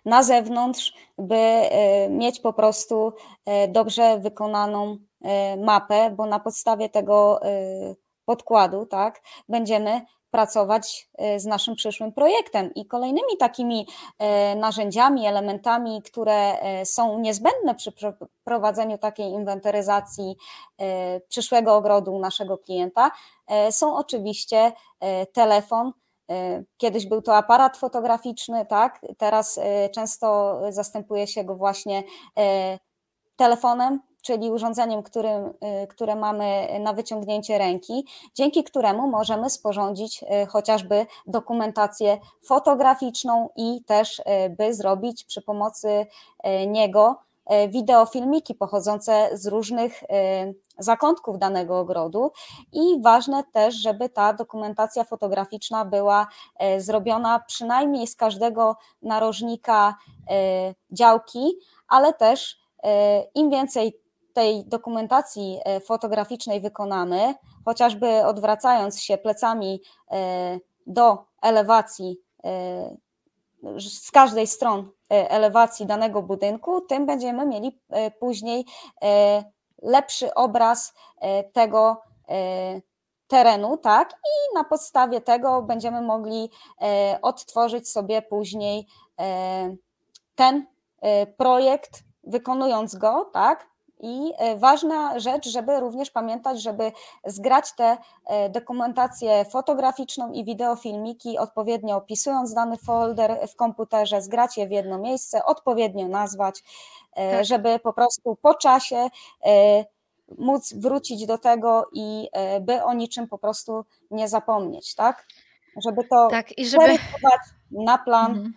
na 0.06 0.24
zewnątrz, 0.24 0.94
by 1.18 1.62
mieć 2.10 2.40
po 2.40 2.54
prostu 2.54 3.14
dobrze 3.68 4.20
wykonaną 4.20 4.98
mapę, 5.58 6.12
bo 6.12 6.26
na 6.26 6.40
podstawie 6.40 6.90
tego 6.90 7.40
podkładu, 8.26 8.86
tak, 8.86 9.22
będziemy 9.50 10.02
pracować 10.32 11.10
z 11.38 11.46
naszym 11.46 11.76
przyszłym 11.76 12.14
projektem. 12.14 12.74
I 12.74 12.86
kolejnymi 12.86 13.38
takimi 13.40 13.88
narzędziami, 14.56 15.28
elementami, 15.28 16.02
które 16.02 16.58
są 16.86 17.20
niezbędne 17.20 17.76
przy 17.76 17.94
prowadzeniu 18.44 18.98
takiej 18.98 19.32
inwentaryzacji 19.32 20.36
przyszłego 21.28 21.76
ogrodu 21.76 22.20
naszego 22.20 22.58
klienta, 22.58 23.12
są 23.72 23.96
oczywiście 23.96 24.72
telefon, 25.34 25.92
Kiedyś 26.78 27.06
był 27.06 27.22
to 27.22 27.36
aparat 27.36 27.78
fotograficzny, 27.78 28.66
tak? 28.66 29.06
Teraz 29.18 29.60
często 29.94 30.60
zastępuje 30.70 31.28
się 31.28 31.44
go 31.44 31.56
właśnie 31.56 32.04
telefonem, 33.36 34.00
czyli 34.28 34.52
urządzeniem, 34.52 35.04
którym, 35.04 35.46
y, 35.84 35.88
które 35.88 36.16
mamy 36.16 36.68
na 36.80 36.94
wyciągnięcie 36.94 37.58
ręki, 37.58 38.06
dzięki 38.36 38.64
któremu 38.64 39.08
możemy 39.08 39.50
sporządzić 39.50 40.24
y, 40.24 40.46
chociażby 40.46 41.06
dokumentację 41.28 42.18
fotograficzną 42.44 43.50
i 43.56 43.84
też 43.86 44.20
y, 44.20 44.24
by 44.50 44.74
zrobić 44.74 45.24
przy 45.24 45.42
pomocy 45.42 46.06
niego 46.68 47.16
wideofilmiki 47.70 48.56
pochodzące 48.56 49.30
z 49.34 49.48
różnych 49.48 50.04
zakątków 50.80 51.40
danego 51.40 51.80
ogrodu. 51.80 52.32
I 52.74 53.02
ważne 53.02 53.44
też, 53.54 53.76
żeby 53.76 54.10
ta 54.10 54.34
dokumentacja 54.34 55.04
fotograficzna 55.04 55.86
była 55.86 56.28
zrobiona 56.78 57.40
przynajmniej 57.48 58.08
z 58.08 58.16
każdego 58.16 58.76
narożnika 59.02 59.96
działki, 60.92 61.58
ale 61.88 62.14
też 62.14 62.60
im 63.36 63.50
więcej 63.50 64.07
tej 64.38 64.66
dokumentacji 64.66 65.60
e, 65.66 65.80
fotograficznej 65.80 66.62
wykonamy, 66.62 67.34
chociażby 67.66 68.26
odwracając 68.26 69.02
się 69.02 69.18
plecami 69.18 69.82
e, 70.12 70.60
do 70.88 71.26
elewacji, 71.42 72.18
e, 72.44 72.98
z 73.80 74.12
każdej 74.12 74.48
stron 74.48 74.92
elewacji 75.10 75.86
danego 75.86 76.22
budynku, 76.22 76.82
tym 76.82 77.06
będziemy 77.06 77.46
mieli 77.46 77.80
później 78.20 78.66
lepszy 79.82 80.34
obraz 80.34 80.94
tego 81.54 82.02
terenu, 83.28 83.78
tak? 83.78 84.12
I 84.12 84.56
na 84.56 84.64
podstawie 84.64 85.22
tego 85.22 85.62
będziemy 85.62 86.02
mogli 86.02 86.50
odtworzyć 87.22 87.90
sobie 87.90 88.22
później 88.22 88.88
ten 90.36 90.66
projekt, 91.38 92.04
wykonując 92.24 92.96
go, 92.96 93.30
tak? 93.34 93.77
I 94.00 94.34
e, 94.38 94.58
ważna 94.58 95.20
rzecz, 95.20 95.50
żeby 95.50 95.80
również 95.80 96.12
pamiętać, 96.12 96.62
żeby 96.62 96.92
zgrać 97.26 97.76
tę 97.76 97.98
e, 98.26 98.50
dokumentację 98.50 99.46
fotograficzną 99.46 100.32
i 100.32 100.46
wideofilmiki, 100.46 101.38
odpowiednio 101.38 101.96
opisując 101.98 102.54
dany 102.54 102.78
folder 102.78 103.48
w 103.48 103.56
komputerze, 103.56 104.22
zgrać 104.22 104.58
je 104.58 104.68
w 104.68 104.72
jedno 104.72 104.98
miejsce, 104.98 105.46
odpowiednio 105.46 106.08
nazwać, 106.08 106.64
e, 107.14 107.32
tak. 107.32 107.46
żeby 107.46 107.80
po 107.80 107.94
prostu 107.94 108.38
po 108.42 108.54
czasie 108.54 109.10
móc 110.38 110.74
wrócić 110.74 111.26
do 111.26 111.38
tego 111.38 111.86
i 111.94 112.28
by 112.62 112.84
o 112.84 112.94
niczym 112.94 113.28
po 113.28 113.38
prostu 113.38 113.86
nie 114.12 114.28
zapomnieć, 114.28 114.96
tak? 114.96 115.28
Żeby 115.86 116.04
to 116.04 116.28
tak, 116.32 116.58
i 116.58 116.66
żeby 116.66 116.98
na 117.72 117.98
plan 117.98 118.32
mhm. 118.32 118.54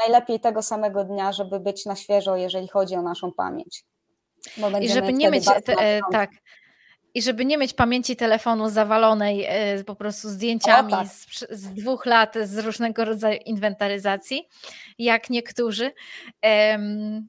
najlepiej 0.00 0.40
tego 0.40 0.62
samego 0.62 1.04
dnia, 1.04 1.32
żeby 1.32 1.60
być 1.60 1.86
na 1.86 1.96
świeżo, 1.96 2.36
jeżeli 2.36 2.68
chodzi 2.68 2.96
o 2.96 3.02
naszą 3.02 3.32
pamięć. 3.32 3.84
I 4.80 4.88
żeby 4.88 5.12
nie 5.12 5.30
mieć, 5.30 5.44
te, 5.64 5.72
e, 5.78 6.00
tak, 6.12 6.30
i 7.14 7.22
żeby 7.22 7.44
nie 7.44 7.58
mieć 7.58 7.74
pamięci 7.74 8.16
telefonu 8.16 8.70
zawalonej 8.70 9.44
e, 9.48 9.84
po 9.84 9.94
prostu 9.94 10.28
zdjęciami 10.28 10.92
o, 10.92 10.96
tak. 10.96 11.08
z, 11.08 11.46
z, 11.50 11.70
dwóch 11.70 12.06
lat 12.06 12.34
z 12.44 12.58
różnego 12.58 13.04
rodzaju 13.04 13.38
inwentaryzacji, 13.44 14.48
jak 14.98 15.30
niektórzy. 15.30 15.92
Um, 16.74 17.28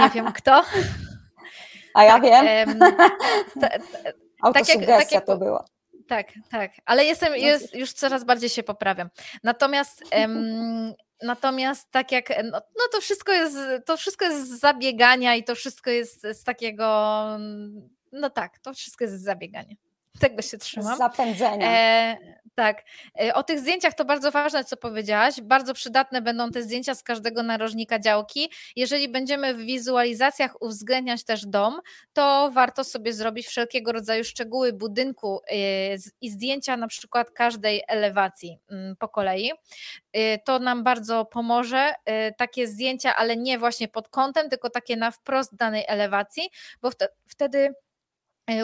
nie 0.00 0.10
wiem 0.14 0.32
kto. 0.32 0.64
A 1.94 2.04
ja 2.04 2.20
tak, 2.20 2.22
wiem. 2.22 2.68
Um, 2.68 2.78
ta, 3.60 3.68
ta, 3.68 4.52
tak 4.52 4.68
jak, 4.68 4.86
tak 4.86 5.12
jak, 5.12 5.26
to 5.26 5.36
była. 5.36 5.64
Tak, 6.08 6.26
tak, 6.50 6.70
ale 6.84 7.04
jestem, 7.04 7.30
no 7.30 7.36
jest, 7.36 7.74
już 7.74 7.92
coraz 7.92 8.24
bardziej 8.24 8.50
się 8.50 8.62
poprawiam. 8.62 9.08
Natomiast 9.44 10.04
um, 10.20 10.94
Natomiast 11.22 11.90
tak 11.90 12.12
jak, 12.12 12.28
no, 12.44 12.50
no, 12.52 12.84
to 12.92 13.00
wszystko 13.00 13.32
jest, 13.32 13.56
to 13.86 13.96
wszystko 13.96 14.24
jest 14.24 14.50
z 14.50 14.60
zabiegania 14.60 15.34
i 15.34 15.44
to 15.44 15.54
wszystko 15.54 15.90
jest 15.90 16.22
z 16.22 16.44
takiego, 16.44 17.26
no 18.12 18.30
tak, 18.30 18.58
to 18.58 18.74
wszystko 18.74 19.04
jest 19.04 19.20
z 19.20 19.22
zabiegania. 19.22 19.74
Tego 20.20 20.42
się 20.42 20.58
trzymam. 20.58 20.98
Zapędzenia. 20.98 21.66
E, 21.70 22.16
tak. 22.54 22.82
E, 23.20 23.34
o 23.34 23.42
tych 23.42 23.58
zdjęciach 23.58 23.94
to 23.94 24.04
bardzo 24.04 24.30
ważne, 24.30 24.64
co 24.64 24.76
powiedziałaś. 24.76 25.40
Bardzo 25.40 25.74
przydatne 25.74 26.22
będą 26.22 26.50
te 26.50 26.62
zdjęcia 26.62 26.94
z 26.94 27.02
każdego 27.02 27.42
narożnika 27.42 27.98
działki. 27.98 28.50
Jeżeli 28.76 29.08
będziemy 29.08 29.54
w 29.54 29.58
wizualizacjach 29.58 30.62
uwzględniać 30.62 31.24
też 31.24 31.46
dom, 31.46 31.80
to 32.12 32.50
warto 32.54 32.84
sobie 32.84 33.12
zrobić 33.12 33.46
wszelkiego 33.46 33.92
rodzaju 33.92 34.24
szczegóły 34.24 34.72
budynku 34.72 35.40
e, 35.50 35.56
i 36.20 36.30
zdjęcia 36.30 36.76
na 36.76 36.88
przykład 36.88 37.30
każdej 37.30 37.82
elewacji 37.88 38.58
mm, 38.70 38.96
po 38.96 39.08
kolei. 39.08 39.50
E, 40.12 40.38
to 40.38 40.58
nam 40.58 40.84
bardzo 40.84 41.24
pomoże. 41.24 41.92
Takie 42.36 42.68
zdjęcia, 42.68 43.16
ale 43.16 43.36
nie 43.36 43.58
właśnie 43.58 43.88
pod 43.88 44.08
kątem, 44.08 44.50
tylko 44.50 44.70
takie 44.70 44.96
na 44.96 45.10
wprost 45.10 45.56
danej 45.56 45.84
elewacji, 45.88 46.50
bo 46.82 46.90
wtedy 47.28 47.74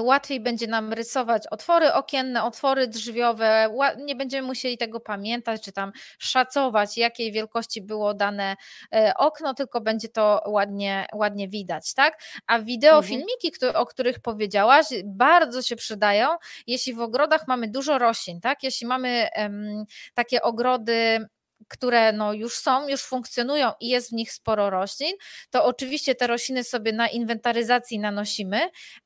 łatwiej 0.01 0.41
będzie 0.41 0.67
nam 0.67 0.93
rysować 0.93 1.47
otwory 1.47 1.93
okienne, 1.93 2.45
otwory 2.45 2.88
drzwiowe, 2.88 3.75
nie 3.99 4.17
będziemy 4.17 4.49
musieli 4.49 4.79
tego 4.79 5.01
pamiętać, 5.01 5.62
czy 5.62 5.73
tam 5.73 5.93
szacować, 6.19 6.97
jakiej 6.97 7.33
wielkości 7.33 7.83
było 7.83 8.14
dane 8.14 8.57
e, 8.95 9.12
okno, 9.17 9.55
tylko 9.55 9.81
będzie 9.81 10.09
to 10.09 10.43
ładnie, 10.47 11.07
ładnie 11.14 11.49
widać, 11.49 11.95
tak? 11.95 12.23
A 12.47 12.59
wideofilmiki, 12.59 13.53
mhm. 13.62 13.77
o 13.77 13.87
których 13.87 14.21
powiedziałaś, 14.21 14.87
bardzo 15.05 15.62
się 15.62 15.77
przydają, 15.77 16.29
jeśli 16.67 16.95
w 16.95 17.01
ogrodach 17.01 17.49
mamy 17.49 17.69
dużo 17.69 17.99
roślin, 17.99 18.41
tak? 18.41 18.62
Jeśli 18.62 18.87
mamy 18.87 19.29
um, 19.37 19.85
takie 20.14 20.43
ogrody 20.43 21.29
które 21.68 22.12
no 22.12 22.33
już 22.33 22.55
są, 22.55 22.88
już 22.88 23.03
funkcjonują 23.03 23.73
i 23.81 23.88
jest 23.88 24.11
w 24.11 24.12
nich 24.12 24.33
sporo 24.33 24.71
roślin, 24.71 25.12
to 25.51 25.64
oczywiście 25.64 26.14
te 26.14 26.27
rośliny 26.27 26.64
sobie 26.64 26.92
na 26.92 27.09
inwentaryzacji 27.09 27.99
nanosimy, 27.99 28.61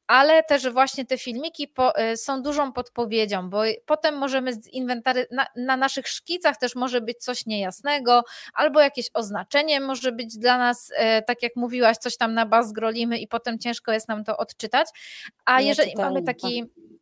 ale 0.07 0.43
też 0.43 0.69
właśnie 0.69 1.05
te 1.05 1.19
filmiki 1.19 1.69
po, 1.69 2.01
y, 2.01 2.17
są 2.17 2.43
dużą 2.43 2.73
podpowiedzią, 2.73 3.51
bo 3.51 3.63
potem 3.87 4.19
możemy 4.19 4.55
z 4.55 4.67
inwentary, 4.67 5.27
na, 5.31 5.47
na, 5.57 5.77
naszych 5.77 6.09
szkicach 6.09 6.57
też 6.57 6.75
może 6.75 7.01
być 7.01 7.19
coś 7.19 7.47
niejasnego, 7.47 8.25
albo 8.55 8.81
jakieś 8.81 9.11
oznaczenie 9.15 9.81
może 9.81 10.13
być 10.13 10.39
dla 10.39 10.59
nas, 10.59 10.91
y, 10.91 10.95
tak 11.27 11.43
jak 11.43 11.57
mówiłaś, 11.57 11.97
coś 11.97 12.17
tam 12.17 12.35
na 12.35 12.47
baz 12.47 12.73
grolimy 12.73 13.19
i 13.19 13.29
potem 13.29 13.59
ciężko 13.59 13.93
jest 13.93 14.09
nam 14.09 14.25
to 14.25 14.37
odczytać, 14.37 14.89
a 15.45 15.61
jeżeli 15.61 15.97
mamy 15.97 16.23
taki 16.23 16.61
tak. 16.61 17.02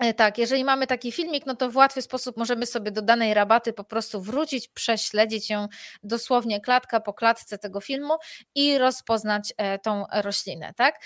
E, 0.00 0.14
tak, 0.14 0.38
jeżeli 0.38 0.64
mamy 0.64 0.86
taki 0.86 1.12
filmik, 1.12 1.46
no 1.46 1.56
to 1.56 1.70
w 1.70 1.76
łatwy 1.76 2.02
sposób 2.02 2.36
możemy 2.36 2.66
sobie 2.66 2.90
do 2.90 3.02
danej 3.02 3.34
rabaty 3.34 3.72
po 3.72 3.84
prostu 3.84 4.20
wrócić, 4.20 4.68
prześledzić 4.68 5.50
ją 5.50 5.68
dosłownie 6.02 6.60
klatka 6.60 7.00
po 7.00 7.14
klatce 7.14 7.58
tego 7.58 7.80
filmu 7.80 8.14
i 8.54 8.78
rozpoznać 8.78 9.52
e, 9.56 9.78
tą 9.78 10.04
roślinę, 10.12 10.72
tak? 10.76 11.00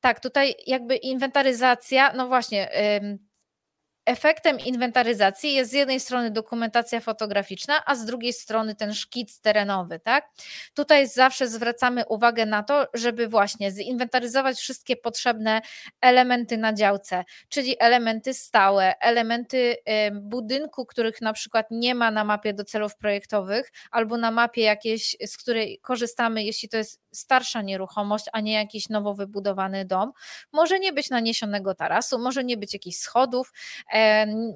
Tak, 0.00 0.20
tutaj 0.20 0.54
jakby 0.66 0.96
inwentaryzacja, 0.96 2.12
no 2.12 2.28
właśnie, 2.28 2.70
Efektem 4.06 4.60
inwentaryzacji 4.60 5.52
jest 5.52 5.70
z 5.70 5.74
jednej 5.74 6.00
strony 6.00 6.30
dokumentacja 6.30 7.00
fotograficzna, 7.00 7.82
a 7.86 7.94
z 7.94 8.04
drugiej 8.04 8.32
strony 8.32 8.74
ten 8.74 8.94
szkic 8.94 9.40
terenowy, 9.40 10.00
tak? 10.00 10.28
Tutaj 10.74 11.08
zawsze 11.08 11.48
zwracamy 11.48 12.04
uwagę 12.08 12.46
na 12.46 12.62
to, 12.62 12.88
żeby 12.94 13.28
właśnie 13.28 13.70
zinwentaryzować 13.70 14.58
wszystkie 14.58 14.96
potrzebne 14.96 15.60
elementy 16.00 16.56
na 16.56 16.72
działce, 16.72 17.24
czyli 17.48 17.76
elementy 17.78 18.34
stałe, 18.34 18.98
elementy 19.00 19.76
budynku, 20.12 20.86
których 20.86 21.20
na 21.20 21.32
przykład 21.32 21.66
nie 21.70 21.94
ma 21.94 22.10
na 22.10 22.24
mapie 22.24 22.54
do 22.54 22.64
celów 22.64 22.96
projektowych, 22.96 23.72
albo 23.90 24.16
na 24.16 24.30
mapie 24.30 24.62
jakiejś, 24.62 25.16
z 25.26 25.36
której 25.36 25.78
korzystamy, 25.82 26.44
jeśli 26.44 26.68
to 26.68 26.76
jest 26.76 27.00
starsza 27.16 27.62
nieruchomość, 27.62 28.26
a 28.32 28.40
nie 28.40 28.52
jakiś 28.52 28.88
nowo 28.88 29.14
wybudowany 29.14 29.84
dom. 29.84 30.12
Może 30.52 30.78
nie 30.78 30.92
być 30.92 31.10
naniesionego 31.10 31.74
tarasu, 31.74 32.18
może 32.18 32.44
nie 32.44 32.56
być 32.56 32.72
jakichś 32.72 32.96
schodów, 32.96 33.52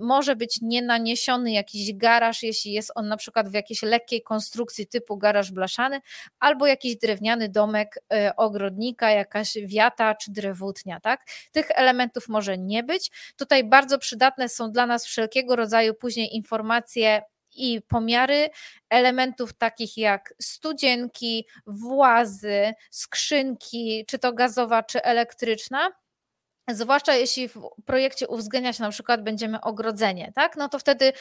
może 0.01 0.37
być 0.37 0.59
nienaniesiony 0.63 1.53
jakiś 1.53 1.95
garaż, 1.95 2.43
jeśli 2.43 2.73
jest 2.73 2.93
on 2.95 3.09
na 3.09 3.17
przykład 3.17 3.49
w 3.49 3.53
jakiejś 3.53 3.83
lekkiej 3.83 4.23
konstrukcji 4.23 4.87
typu 4.87 5.17
garaż 5.17 5.53
blaszany, 5.53 6.01
albo 6.39 6.67
jakiś 6.67 6.97
drewniany 6.97 7.49
domek 7.49 7.99
e, 8.13 8.37
ogrodnika, 8.37 9.11
jakaś 9.11 9.55
wiata 9.55 10.15
czy 10.15 10.31
drewutnia. 10.33 11.01
Tak? 11.01 11.25
Tych 11.53 11.71
elementów 11.71 12.29
może 12.29 12.59
nie 12.59 12.83
być. 12.83 13.11
Tutaj 13.37 13.65
bardzo 13.65 13.99
przydatne 13.99 14.49
są 14.49 14.73
dla 14.73 14.87
nas 14.87 15.07
wszelkiego 15.07 15.57
rodzaju 15.57 15.95
później 15.95 16.37
informacje 16.37 17.23
i 17.57 17.83
pomiary 17.89 18.51
elementów 18.91 19.53
takich 19.53 19.97
jak 19.97 20.35
studzienki, 20.43 21.47
włazy, 21.67 22.73
skrzynki, 22.91 24.05
czy 24.09 24.19
to 24.19 24.33
gazowa, 24.33 24.83
czy 24.83 25.03
elektryczna 25.03 25.91
Zwłaszcza 26.75 27.15
jeśli 27.15 27.49
w 27.49 27.61
projekcie 27.87 28.29
uwzględniać 28.29 28.79
na 28.79 28.91
przykład 28.91 29.23
będziemy 29.23 29.61
ogrodzenie, 29.61 30.33
tak? 30.35 30.57
No 30.57 30.69
to 30.69 30.79
wtedy 30.79 31.13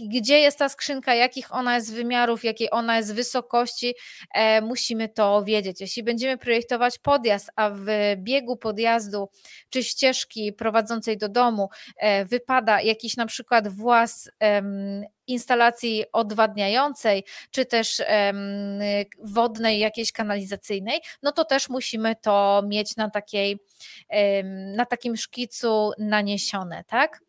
gdzie 0.00 0.38
jest 0.38 0.58
ta 0.58 0.68
skrzynka, 0.68 1.14
jakich 1.14 1.54
ona 1.54 1.74
jest 1.74 1.94
wymiarów, 1.94 2.44
jakiej 2.44 2.70
ona 2.70 2.96
jest 2.96 3.14
wysokości, 3.14 3.94
e, 4.34 4.60
musimy 4.60 5.08
to 5.08 5.44
wiedzieć. 5.44 5.80
Jeśli 5.80 6.02
będziemy 6.02 6.38
projektować 6.38 6.98
podjazd, 6.98 7.50
a 7.56 7.70
w 7.70 7.86
biegu 8.16 8.56
podjazdu 8.56 9.28
czy 9.70 9.84
ścieżki 9.84 10.52
prowadzącej 10.52 11.18
do 11.18 11.28
domu 11.28 11.68
e, 11.96 12.24
wypada 12.24 12.80
jakiś 12.80 13.16
na 13.16 13.26
przykład 13.26 13.68
włas 13.68 14.30
e, 14.42 14.62
instalacji 15.28 16.04
odwadniającej, 16.12 17.24
czy 17.50 17.66
też 17.66 18.02
wodnej, 19.18 19.78
jakiejś 19.78 20.12
kanalizacyjnej, 20.12 21.00
no 21.22 21.32
to 21.32 21.44
też 21.44 21.68
musimy 21.68 22.16
to 22.16 22.62
mieć 22.66 22.96
na 22.96 23.10
takiej, 23.10 23.58
na 24.76 24.86
takim 24.86 25.16
szkicu 25.16 25.92
naniesione, 25.98 26.84
tak? 26.84 27.20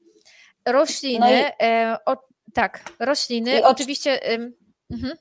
Rośliny, 0.66 1.20
no 1.20 1.30
i... 1.30 1.68
E, 1.68 1.98
o, 2.06 2.18
tak, 2.54 2.84
rośliny, 3.00 3.66
oczywiście. 3.66 4.20
Mhm. 4.92 5.18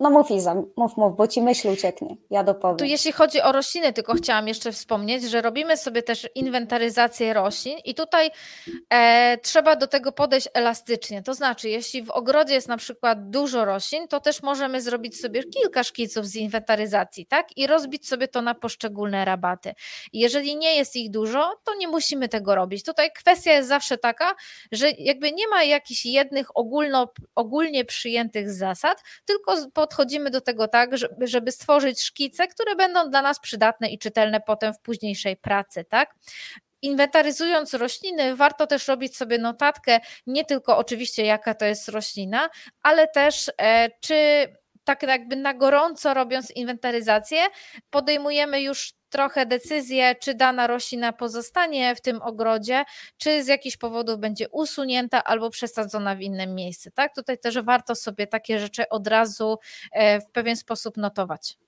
No 0.00 0.10
mów 0.10 0.30
Iza, 0.30 0.54
mów, 0.76 0.96
mów, 0.96 1.16
bo 1.16 1.28
ci 1.28 1.42
myśl 1.42 1.68
ucieknie, 1.68 2.16
ja 2.30 2.44
dopowiem. 2.44 2.76
Tu 2.76 2.84
jeśli 2.84 3.12
chodzi 3.12 3.40
o 3.40 3.52
rośliny, 3.52 3.92
tylko 3.92 4.14
chciałam 4.14 4.48
jeszcze 4.48 4.72
wspomnieć, 4.72 5.22
że 5.22 5.42
robimy 5.42 5.76
sobie 5.76 6.02
też 6.02 6.28
inwentaryzację 6.34 7.34
roślin 7.34 7.78
i 7.84 7.94
tutaj 7.94 8.30
e, 8.90 9.38
trzeba 9.38 9.76
do 9.76 9.86
tego 9.86 10.12
podejść 10.12 10.48
elastycznie, 10.54 11.22
to 11.22 11.34
znaczy 11.34 11.68
jeśli 11.68 12.02
w 12.02 12.10
ogrodzie 12.10 12.54
jest 12.54 12.68
na 12.68 12.76
przykład 12.76 13.30
dużo 13.30 13.64
roślin, 13.64 14.08
to 14.08 14.20
też 14.20 14.42
możemy 14.42 14.82
zrobić 14.82 15.20
sobie 15.20 15.44
kilka 15.44 15.84
szkiców 15.84 16.26
z 16.26 16.36
inwentaryzacji, 16.36 17.26
tak? 17.26 17.56
I 17.56 17.66
rozbić 17.66 18.08
sobie 18.08 18.28
to 18.28 18.42
na 18.42 18.54
poszczególne 18.54 19.24
rabaty. 19.24 19.74
Jeżeli 20.12 20.56
nie 20.56 20.76
jest 20.76 20.96
ich 20.96 21.10
dużo, 21.10 21.60
to 21.64 21.74
nie 21.74 21.88
musimy 21.88 22.28
tego 22.28 22.54
robić. 22.54 22.84
Tutaj 22.84 23.10
kwestia 23.12 23.52
jest 23.52 23.68
zawsze 23.68 23.98
taka, 23.98 24.34
że 24.72 24.90
jakby 24.90 25.32
nie 25.32 25.48
ma 25.48 25.62
jakichś 25.62 26.06
jednych 26.06 26.56
ogólno, 26.56 27.12
ogólnie 27.34 27.84
przyjętych 27.84 28.50
zasad, 28.50 29.02
tylko 29.24 29.54
po 29.74 29.85
podchodzimy 29.86 30.30
do 30.30 30.40
tego 30.40 30.68
tak, 30.68 30.90
żeby, 31.20 31.52
stworzyć 31.52 32.02
szkice, 32.02 32.48
które 32.48 32.76
będą 32.76 33.10
dla 33.10 33.22
nas 33.22 33.40
przydatne 33.40 33.88
i 33.88 33.98
czytelne 33.98 34.40
potem 34.40 34.74
w 34.74 34.80
późniejszej 34.80 35.36
pracy, 35.36 35.84
tak? 35.84 36.14
Inwentaryzując 36.82 37.74
rośliny, 37.74 38.36
warto 38.36 38.66
też 38.66 38.88
robić 38.88 39.16
sobie 39.16 39.38
notatkę, 39.38 40.00
nie 40.26 40.44
tylko 40.44 40.78
oczywiście 40.78 41.24
jaka 41.24 41.54
to 41.54 41.64
jest 41.64 41.88
roślina, 41.88 42.48
ale 42.82 43.08
też 43.08 43.50
e, 43.60 43.88
czy 44.00 44.46
tak 44.84 45.02
jakby 45.02 45.36
na 45.36 45.54
gorąco 45.54 46.14
robiąc 46.14 46.50
inwentaryzację, 46.50 47.38
podejmujemy 47.90 48.60
już 48.60 48.92
trochę 49.10 49.46
decyzję, 49.46 50.14
czy 50.14 50.34
dana 50.34 50.66
roślina 50.66 51.12
pozostanie 51.12 51.94
w 51.94 52.00
tym 52.00 52.22
ogrodzie, 52.22 52.84
czy 53.16 53.44
z 53.44 53.46
jakichś 53.46 53.76
powodów 53.76 54.18
będzie 54.18 54.48
usunięta 54.48 55.24
albo 55.24 55.50
przesadzona 55.50 56.16
w 56.16 56.20
innym 56.20 56.54
miejscu. 56.54 56.90
Tak? 56.94 57.14
Tutaj 57.14 57.38
też 57.38 57.62
warto 57.62 57.94
sobie 57.94 58.26
takie 58.26 58.58
rzeczy 58.58 58.88
od 58.88 59.06
razu 59.06 59.58
e, 59.92 60.20
w 60.20 60.30
pewien 60.30 60.56
sposób 60.56 60.96
notować. 60.96 61.58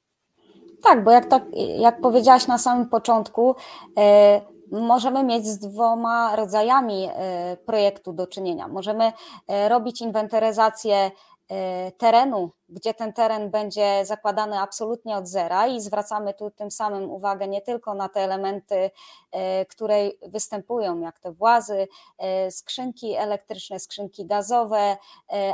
Tak, 0.82 1.04
bo 1.04 1.10
jak, 1.10 1.26
tak, 1.26 1.42
jak 1.78 2.00
powiedziałaś 2.00 2.46
na 2.46 2.58
samym 2.58 2.88
początku, 2.88 3.54
e, 3.98 4.40
możemy 4.70 5.24
mieć 5.24 5.46
z 5.46 5.58
dwoma 5.58 6.36
rodzajami 6.36 7.08
e, 7.12 7.56
projektu 7.56 8.12
do 8.12 8.26
czynienia. 8.26 8.68
Możemy 8.68 9.12
robić 9.68 10.00
inwentaryzację 10.00 11.10
terenu 11.98 12.50
gdzie 12.68 12.94
ten 12.94 13.12
teren 13.12 13.50
będzie 13.50 14.06
zakładany 14.06 14.58
absolutnie 14.58 15.16
od 15.16 15.28
zera 15.28 15.66
i 15.66 15.80
zwracamy 15.80 16.34
tu 16.34 16.50
tym 16.50 16.70
samym 16.70 17.10
uwagę 17.10 17.48
nie 17.48 17.60
tylko 17.60 17.94
na 17.94 18.08
te 18.08 18.20
elementy, 18.20 18.90
e, 19.30 19.66
które 19.66 20.10
występują, 20.22 21.00
jak 21.00 21.18
te 21.18 21.32
włazy, 21.32 21.88
e, 22.18 22.50
skrzynki 22.50 23.14
elektryczne, 23.14 23.80
skrzynki 23.80 24.26
gazowe, 24.26 24.96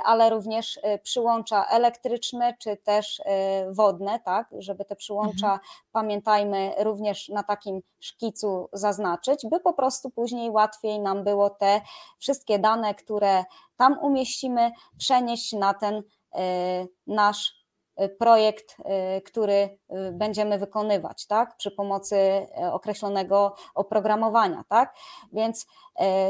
ale 0.04 0.30
również 0.30 0.80
przyłącza 1.02 1.66
elektryczne 1.66 2.54
czy 2.58 2.76
też 2.76 3.22
wodne, 3.70 4.20
tak, 4.20 4.48
żeby 4.58 4.84
te 4.84 4.96
przyłącza, 4.96 5.46
mhm. 5.46 5.60
pamiętajmy, 5.92 6.74
również 6.78 7.28
na 7.28 7.42
takim 7.42 7.80
szkicu 8.00 8.68
zaznaczyć, 8.72 9.46
by 9.50 9.60
po 9.60 9.72
prostu 9.72 10.10
później 10.10 10.50
łatwiej 10.50 11.00
nam 11.00 11.24
było 11.24 11.50
te 11.50 11.80
wszystkie 12.18 12.58
dane, 12.58 12.94
które 12.94 13.44
tam 13.76 13.98
umieścimy, 13.98 14.70
przenieść 14.98 15.52
na 15.52 15.74
ten 15.74 16.02
Y, 16.38 16.88
nasz 17.06 17.52
y, 18.00 18.08
projekt, 18.08 18.76
y, 19.18 19.20
który 19.22 19.78
będziemy 20.12 20.58
wykonywać, 20.58 21.26
tak, 21.26 21.56
przy 21.56 21.70
pomocy 21.70 22.46
określonego 22.72 23.54
oprogramowania, 23.74 24.64
tak. 24.68 24.94
Więc 25.32 25.66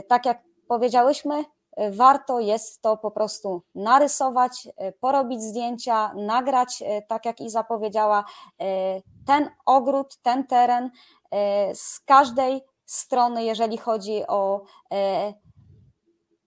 tak 0.09 0.27
jak 0.27 0.43
powiedziałyśmy, 0.69 1.45
warto 1.91 2.41
jest 2.41 2.83
to 2.83 2.97
po 2.97 3.11
prostu 3.11 3.63
narysować, 3.75 4.69
porobić 5.01 5.43
zdjęcia, 5.43 6.15
nagrać, 6.15 6.83
tak 7.09 7.25
jak 7.25 7.41
Iza 7.41 7.65
powiedziała, 7.65 8.25
ten 9.27 9.51
ogród, 9.67 10.17
ten 10.23 10.47
teren 10.47 10.91
z 11.75 12.01
każdej 12.01 12.63
strony, 12.87 13.45
jeżeli 13.45 13.79
chodzi 13.79 14.27
o 14.27 14.63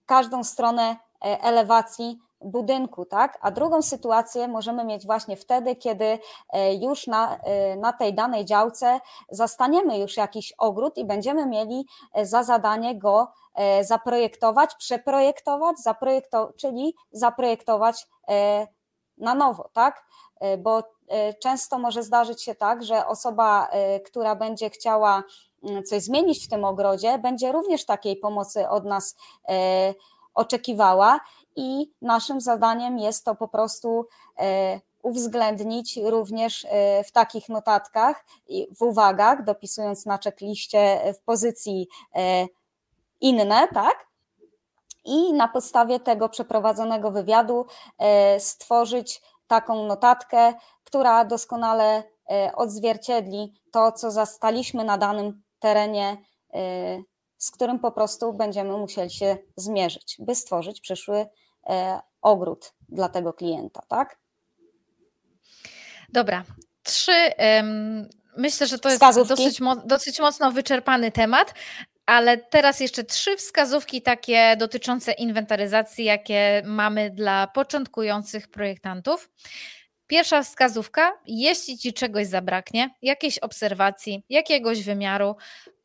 każdą 0.08 0.44
stronę 0.44 0.96
elewacji 1.20 2.18
budynku, 2.40 3.04
tak? 3.04 3.38
A 3.40 3.50
drugą 3.50 3.82
sytuację 3.82 4.48
możemy 4.48 4.84
mieć 4.84 5.06
właśnie 5.06 5.36
wtedy, 5.36 5.76
kiedy 5.76 6.18
e, 6.52 6.74
już 6.74 7.06
na, 7.06 7.36
e, 7.36 7.76
na 7.76 7.92
tej 7.92 8.14
danej 8.14 8.44
działce 8.44 9.00
zastaniemy 9.30 9.98
już 9.98 10.16
jakiś 10.16 10.52
ogród 10.58 10.98
i 10.98 11.04
będziemy 11.04 11.46
mieli 11.46 11.86
e, 12.14 12.26
za 12.26 12.42
zadanie 12.42 12.98
go 12.98 13.32
zaprojektować, 13.80 14.74
przeprojektować, 14.74 15.78
zaprojektować, 15.78 16.56
czyli 16.56 16.94
zaprojektować 17.12 18.06
na 19.18 19.34
nowo, 19.34 19.70
tak? 19.72 20.04
Bo 20.58 20.82
często 21.42 21.78
może 21.78 22.02
zdarzyć 22.02 22.42
się 22.42 22.54
tak, 22.54 22.84
że 22.84 23.06
osoba, 23.06 23.68
która 24.06 24.36
będzie 24.36 24.70
chciała 24.70 25.22
coś 25.84 26.02
zmienić 26.02 26.44
w 26.44 26.48
tym 26.48 26.64
ogrodzie, 26.64 27.18
będzie 27.18 27.52
również 27.52 27.84
takiej 27.84 28.16
pomocy 28.16 28.68
od 28.68 28.84
nas 28.84 29.16
oczekiwała 30.34 31.20
i 31.56 31.92
naszym 32.02 32.40
zadaniem 32.40 32.98
jest 32.98 33.24
to 33.24 33.34
po 33.34 33.48
prostu 33.48 34.06
e, 34.38 34.80
uwzględnić 35.02 35.96
również 35.96 36.66
e, 36.70 37.04
w 37.04 37.12
takich 37.12 37.48
notatkach 37.48 38.24
i 38.48 38.68
w 38.76 38.82
uwagach, 38.82 39.44
dopisując 39.44 40.06
na 40.06 40.18
checkliście 40.24 41.00
w 41.14 41.22
pozycji 41.24 41.88
e, 42.14 42.46
inne, 43.20 43.68
tak? 43.74 44.06
I 45.04 45.32
na 45.32 45.48
podstawie 45.48 46.00
tego 46.00 46.28
przeprowadzonego 46.28 47.10
wywiadu 47.10 47.66
stworzyć 48.38 49.22
taką 49.46 49.86
notatkę, 49.86 50.54
która 50.84 51.24
doskonale 51.24 52.02
odzwierciedli 52.54 53.54
to, 53.72 53.92
co 53.92 54.10
zastaliśmy 54.10 54.84
na 54.84 54.98
danym 54.98 55.42
terenie 55.58 56.16
z 57.38 57.50
którym 57.50 57.78
po 57.78 57.92
prostu 57.92 58.32
będziemy 58.32 58.76
musieli 58.76 59.10
się 59.10 59.36
zmierzyć, 59.56 60.16
by 60.18 60.34
stworzyć 60.34 60.80
przyszły 60.80 61.26
e, 61.68 62.00
ogród 62.22 62.72
dla 62.88 63.08
tego 63.08 63.32
klienta, 63.32 63.82
tak? 63.88 64.18
Dobra. 66.08 66.44
Trzy. 66.82 67.32
Myślę, 68.36 68.66
że 68.66 68.78
to 68.78 68.90
jest 68.90 69.04
dosyć, 69.28 69.60
dosyć 69.84 70.20
mocno 70.20 70.52
wyczerpany 70.52 71.12
temat, 71.12 71.54
ale 72.06 72.38
teraz 72.38 72.80
jeszcze 72.80 73.04
trzy 73.04 73.36
wskazówki 73.36 74.02
takie 74.02 74.56
dotyczące 74.56 75.12
inwentaryzacji, 75.12 76.04
jakie 76.04 76.62
mamy 76.66 77.10
dla 77.10 77.46
początkujących 77.46 78.48
projektantów. 78.48 79.30
Pierwsza 80.08 80.42
wskazówka, 80.42 81.12
jeśli 81.26 81.78
ci 81.78 81.92
czegoś 81.92 82.26
zabraknie, 82.26 82.90
jakiejś 83.02 83.38
obserwacji, 83.38 84.22
jakiegoś 84.28 84.84
wymiaru, 84.84 85.36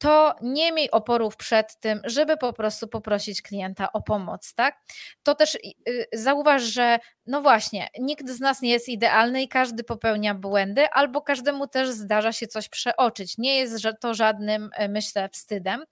to 0.04 0.36
nie 0.42 0.72
miej 0.72 0.92
oporów 0.92 1.38
przed 1.38 1.80
tym, 1.80 2.02
żeby 2.04 2.38
po 2.38 2.54
prostu 2.54 2.88
poprosić 2.88 3.42
klienta 3.42 3.92
o 3.92 4.02
pomoc, 4.02 4.54
tak? 4.54 4.78
To 5.24 5.36
też 5.36 5.56
y, 5.56 6.06
zauważ, 6.14 6.64
że 6.64 7.00
no 7.26 7.42
właśnie, 7.42 7.88
nikt 8.00 8.30
z 8.30 8.40
nas 8.40 8.62
nie 8.62 8.70
jest 8.70 8.90
idealny 8.90 9.44
i 9.44 9.48
każdy 9.48 9.84
popełnia 9.84 10.36
błędy, 10.36 10.90
albo 10.90 11.22
każdemu 11.22 11.68
też 11.68 11.90
zdarza 11.90 12.32
się 12.32 12.48
coś 12.48 12.70
przeoczyć. 12.70 13.38
Nie 13.38 13.56
jest 13.58 13.84
to 14.02 14.14
żadnym, 14.14 14.70
e, 14.76 14.90
myślę, 14.90 15.30
wstydem. 15.30 15.84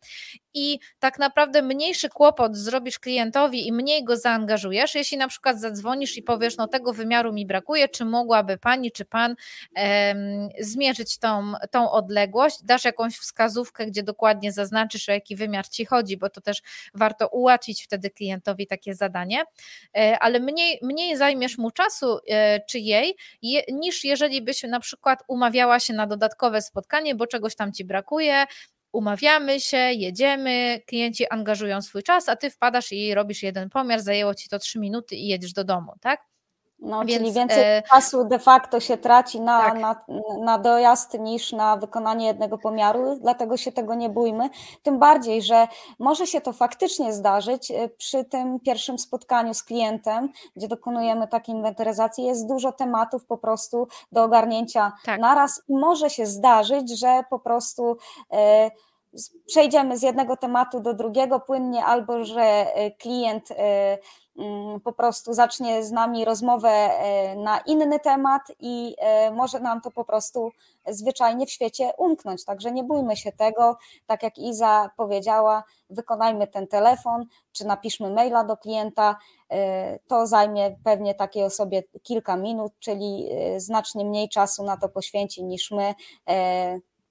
I 0.53 0.79
tak 0.99 1.19
naprawdę 1.19 1.61
mniejszy 1.61 2.09
kłopot 2.09 2.57
zrobisz 2.57 2.99
klientowi 2.99 3.67
i 3.67 3.73
mniej 3.73 4.03
go 4.03 4.17
zaangażujesz, 4.17 4.95
jeśli 4.95 5.17
na 5.17 5.27
przykład 5.27 5.59
zadzwonisz 5.59 6.17
i 6.17 6.23
powiesz, 6.23 6.57
no 6.57 6.67
tego 6.67 6.93
wymiaru 6.93 7.33
mi 7.33 7.45
brakuje, 7.45 7.89
czy 7.89 8.05
mogłaby 8.05 8.57
pani, 8.57 8.91
czy 8.91 9.05
pan 9.05 9.35
em, 9.75 10.49
zmierzyć 10.59 11.17
tą, 11.17 11.53
tą 11.71 11.91
odległość, 11.91 12.57
dasz 12.63 12.85
jakąś 12.85 13.17
wskazówkę, 13.17 13.85
gdzie 13.85 14.00
dokładnie 14.03 14.51
zaznaczysz, 14.51 15.09
o 15.09 15.11
jaki 15.11 15.35
wymiar 15.35 15.67
ci 15.67 15.85
chodzi, 15.85 16.17
bo 16.17 16.29
to 16.29 16.41
też 16.41 16.61
warto 16.93 17.27
ułatwić 17.27 17.83
wtedy 17.83 18.09
klientowi 18.09 18.67
takie 18.67 18.95
zadanie, 18.95 19.43
e, 19.97 20.19
ale 20.19 20.39
mniej, 20.39 20.79
mniej 20.81 21.17
zajmiesz 21.17 21.57
mu 21.57 21.71
czasu 21.71 22.19
e, 22.29 22.59
czy 22.69 22.79
jej, 22.79 23.15
niż 23.71 24.03
jeżeli 24.03 24.41
byś 24.41 24.63
na 24.63 24.79
przykład 24.79 25.19
umawiała 25.27 25.79
się 25.79 25.93
na 25.93 26.07
dodatkowe 26.07 26.61
spotkanie, 26.61 27.15
bo 27.15 27.27
czegoś 27.27 27.55
tam 27.55 27.73
ci 27.73 27.85
brakuje, 27.85 28.45
umawiamy 28.91 29.59
się, 29.59 29.77
jedziemy, 29.77 30.81
klienci 30.87 31.29
angażują 31.29 31.81
swój 31.81 32.03
czas, 32.03 32.29
a 32.29 32.35
ty 32.35 32.49
wpadasz 32.49 32.91
i 32.91 33.13
robisz 33.13 33.43
jeden 33.43 33.69
pomiar, 33.69 34.01
zajęło 34.01 34.35
ci 34.35 34.49
to 34.49 34.59
trzy 34.59 34.79
minuty 34.79 35.15
i 35.15 35.27
jedziesz 35.27 35.53
do 35.53 35.63
domu, 35.63 35.93
tak? 36.01 36.30
No, 36.81 37.05
Więc, 37.05 37.19
czyli 37.19 37.33
więcej 37.33 37.63
e... 37.63 37.83
czasu 37.89 38.25
de 38.25 38.39
facto 38.39 38.79
się 38.79 38.97
traci 38.97 39.41
na, 39.41 39.59
tak. 39.59 39.79
na, 39.79 39.95
na 40.39 40.57
dojazd 40.57 41.19
niż 41.19 41.51
na 41.51 41.77
wykonanie 41.77 42.27
jednego 42.27 42.57
pomiaru, 42.57 43.17
dlatego 43.21 43.57
się 43.57 43.71
tego 43.71 43.95
nie 43.95 44.09
bójmy. 44.09 44.49
Tym 44.83 44.99
bardziej, 44.99 45.41
że 45.41 45.67
może 45.99 46.27
się 46.27 46.41
to 46.41 46.53
faktycznie 46.53 47.13
zdarzyć 47.13 47.71
e, 47.71 47.89
przy 47.89 48.25
tym 48.25 48.59
pierwszym 48.59 48.99
spotkaniu 48.99 49.53
z 49.53 49.63
klientem, 49.63 50.29
gdzie 50.55 50.67
dokonujemy 50.67 51.27
takiej 51.27 51.55
inwentaryzacji. 51.55 52.23
Jest 52.23 52.47
dużo 52.47 52.71
tematów 52.71 53.25
po 53.25 53.37
prostu 53.37 53.87
do 54.11 54.23
ogarnięcia 54.23 54.91
tak. 55.05 55.19
naraz 55.19 55.63
może 55.69 56.09
się 56.09 56.25
zdarzyć, 56.25 56.99
że 56.99 57.23
po 57.29 57.39
prostu. 57.39 57.97
E, 58.31 58.71
przejdziemy 59.47 59.97
z 59.97 60.01
jednego 60.01 60.37
tematu 60.37 60.79
do 60.79 60.93
drugiego 60.93 61.39
płynnie, 61.39 61.85
albo 61.85 62.23
że 62.23 62.41
e, 62.41 62.91
klient 62.91 63.49
Mm, 64.37 64.79
po 64.79 64.93
prostu 64.93 65.33
zacznie 65.33 65.83
z 65.83 65.91
nami 65.91 66.25
rozmowę 66.25 66.69
e, 66.69 67.35
na 67.35 67.59
inny 67.59 67.99
temat 67.99 68.41
i 68.59 68.95
e, 68.97 69.31
może 69.31 69.59
nam 69.59 69.81
to 69.81 69.91
po 69.91 70.05
prostu 70.05 70.51
zwyczajnie 70.87 71.45
w 71.45 71.51
świecie 71.51 71.91
umknąć. 71.97 72.45
Także 72.45 72.71
nie 72.71 72.83
bójmy 72.83 73.17
się 73.17 73.31
tego, 73.31 73.77
tak 74.05 74.23
jak 74.23 74.37
Iza 74.37 74.89
powiedziała, 74.97 75.63
wykonajmy 75.89 76.47
ten 76.47 76.67
telefon, 76.67 77.25
czy 77.51 77.65
napiszmy 77.65 78.09
maila 78.09 78.43
do 78.43 78.57
klienta. 78.57 79.17
E, 79.49 79.99
to 79.99 80.27
zajmie 80.27 80.75
pewnie 80.83 81.15
takiej 81.15 81.43
osobie 81.43 81.83
kilka 82.03 82.37
minut, 82.37 82.73
czyli 82.79 83.29
znacznie 83.57 84.05
mniej 84.05 84.29
czasu 84.29 84.63
na 84.63 84.77
to 84.77 84.89
poświęci 84.89 85.43
niż 85.43 85.71
my 85.71 85.95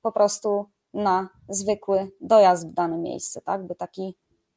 po 0.03 0.13
prostu 0.13 0.67
na 0.95 1.29
zwykły 1.49 2.11
dojazd 2.21 2.69
w 2.69 2.73
dane 2.73 2.99
miejsce, 2.99 3.41
tak? 3.41 3.67
By 3.67 3.75
taki 3.75 4.17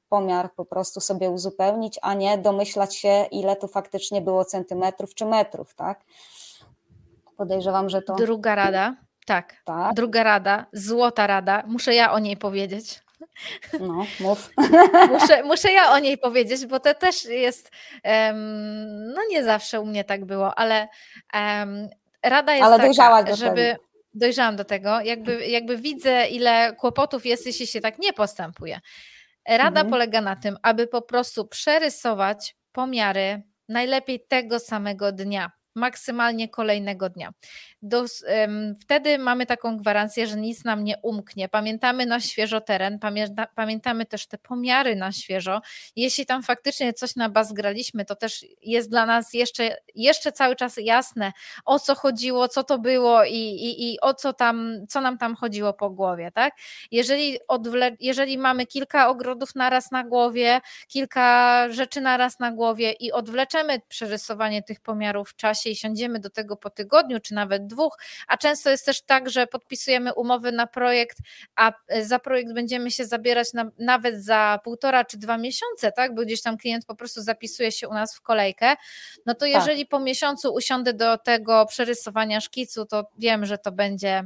pomiar 0.09 0.53
po 0.53 0.65
prostu 0.65 1.01
sobie 1.01 1.29
uzupełnić, 1.29 1.99
a 2.01 2.13
nie 2.13 2.37
domyślać 2.37 2.95
się, 2.95 3.25
ile 3.31 3.55
tu 3.55 3.67
faktycznie 3.67 4.21
było 4.21 4.45
centymetrów 4.45 5.15
czy 5.15 5.25
metrów, 5.25 5.75
tak? 5.75 5.99
Podejrzewam, 7.37 7.89
że 7.89 8.01
to. 8.01 8.15
Druga 8.15 8.55
rada, 8.55 8.95
tak. 9.25 9.55
tak. 9.65 9.93
Druga 9.93 10.23
rada, 10.23 10.65
złota 10.73 11.27
rada, 11.27 11.63
muszę 11.67 11.93
ja 11.93 12.11
o 12.11 12.19
niej 12.19 12.37
powiedzieć. 12.37 13.03
No, 13.79 14.05
mów. 14.19 14.49
Muszę, 15.13 15.43
muszę 15.43 15.71
ja 15.71 15.91
o 15.91 15.99
niej 15.99 16.17
powiedzieć, 16.17 16.65
bo 16.65 16.79
to 16.79 16.93
też 16.93 17.25
jest, 17.25 17.71
um, 18.03 19.13
no 19.13 19.21
nie 19.29 19.43
zawsze 19.43 19.81
u 19.81 19.85
mnie 19.85 20.03
tak 20.03 20.25
było, 20.25 20.55
ale 20.55 20.87
um, 21.33 21.89
rada 22.23 22.53
jest 22.53 22.65
ale 22.65 22.93
taka, 22.93 23.35
żeby... 23.35 23.55
Tego. 23.55 23.92
Dojrzałam 24.13 24.55
do 24.55 24.65
tego, 24.65 25.01
jakby, 25.01 25.47
jakby 25.47 25.77
widzę, 25.77 26.27
ile 26.27 26.75
kłopotów 26.75 27.25
jest, 27.25 27.45
jeśli 27.45 27.67
się 27.67 27.81
tak 27.81 27.99
nie 27.99 28.13
postępuje. 28.13 28.79
Rada 29.47 29.81
mhm. 29.81 29.89
polega 29.89 30.21
na 30.21 30.35
tym, 30.35 30.57
aby 30.61 30.87
po 30.87 31.01
prostu 31.01 31.47
przerysować 31.47 32.55
pomiary 32.71 33.43
najlepiej 33.69 34.25
tego 34.27 34.59
samego 34.59 35.11
dnia 35.11 35.51
maksymalnie 35.75 36.49
kolejnego 36.49 37.09
dnia. 37.09 37.33
Do, 37.81 38.05
wtedy 38.81 39.17
mamy 39.17 39.45
taką 39.45 39.77
gwarancję, 39.77 40.27
że 40.27 40.37
nic 40.37 40.63
nam 40.63 40.83
nie 40.83 40.97
umknie. 41.01 41.49
Pamiętamy 41.49 42.05
na 42.05 42.19
świeżo 42.19 42.61
teren, 42.61 42.99
pamięta, 42.99 43.47
pamiętamy 43.55 44.05
też 44.05 44.27
te 44.27 44.37
pomiary 44.37 44.95
na 44.95 45.11
świeżo. 45.11 45.61
Jeśli 45.95 46.25
tam 46.25 46.43
faktycznie 46.43 46.93
coś 46.93 47.15
na 47.15 47.29
baz 47.29 47.53
graliśmy, 47.53 48.05
to 48.05 48.15
też 48.15 48.45
jest 48.61 48.89
dla 48.89 49.05
nas 49.05 49.33
jeszcze, 49.33 49.77
jeszcze 49.95 50.31
cały 50.31 50.55
czas 50.55 50.73
jasne, 50.77 51.31
o 51.65 51.79
co 51.79 51.95
chodziło, 51.95 52.47
co 52.47 52.63
to 52.63 52.79
było 52.79 53.23
i, 53.23 53.37
i, 53.37 53.93
i 53.93 54.01
o 54.01 54.13
co 54.13 54.33
tam, 54.33 54.85
co 54.89 55.01
nam 55.01 55.17
tam 55.17 55.35
chodziło 55.35 55.73
po 55.73 55.89
głowie, 55.89 56.31
tak? 56.31 56.53
Jeżeli, 56.91 57.39
odwle- 57.49 57.95
jeżeli 57.99 58.37
mamy 58.37 58.65
kilka 58.65 59.09
ogrodów 59.09 59.55
naraz 59.55 59.91
na 59.91 60.03
głowie, 60.03 60.61
kilka 60.87 61.67
rzeczy 61.69 62.01
naraz 62.01 62.39
na 62.39 62.51
głowie 62.51 62.91
i 62.91 63.11
odwleczemy 63.11 63.81
przerysowanie 63.87 64.63
tych 64.63 64.79
pomiarów 64.79 65.29
w 65.29 65.35
czasie, 65.35 65.62
czasie 65.63 65.69
i 65.69 65.75
siądziemy 65.75 66.19
do 66.19 66.29
tego 66.29 66.57
po 66.57 66.69
tygodniu, 66.69 67.19
czy 67.19 67.33
nawet 67.33 67.67
dwóch, 67.67 67.97
a 68.27 68.37
często 68.37 68.69
jest 68.69 68.85
też 68.85 69.01
tak, 69.01 69.29
że 69.29 69.47
podpisujemy 69.47 70.13
umowy 70.13 70.51
na 70.51 70.67
projekt, 70.67 71.17
a 71.55 71.71
e, 71.87 72.05
za 72.05 72.19
projekt 72.19 72.53
będziemy 72.53 72.91
się 72.91 73.05
zabierać 73.05 73.53
na, 73.53 73.71
nawet 73.79 74.23
za 74.23 74.59
półtora 74.63 75.05
czy 75.05 75.17
dwa 75.17 75.37
miesiące, 75.37 75.91
tak? 75.91 76.15
Bo 76.15 76.21
gdzieś 76.21 76.41
tam 76.41 76.57
klient 76.57 76.85
po 76.85 76.95
prostu 76.95 77.21
zapisuje 77.21 77.71
się 77.71 77.87
u 77.87 77.93
nas 77.93 78.15
w 78.15 78.21
kolejkę. 78.21 78.75
No 79.25 79.33
to 79.33 79.39
tak. 79.39 79.49
jeżeli 79.49 79.81
tak. 79.81 79.89
po 79.89 79.99
miesiącu 79.99 80.53
usiądę 80.53 80.93
do 80.93 81.17
tego 81.17 81.65
przerysowania 81.65 82.41
szkicu, 82.41 82.85
to 82.85 83.07
wiem, 83.17 83.45
że 83.45 83.57
to 83.57 83.71
będzie 83.71 84.23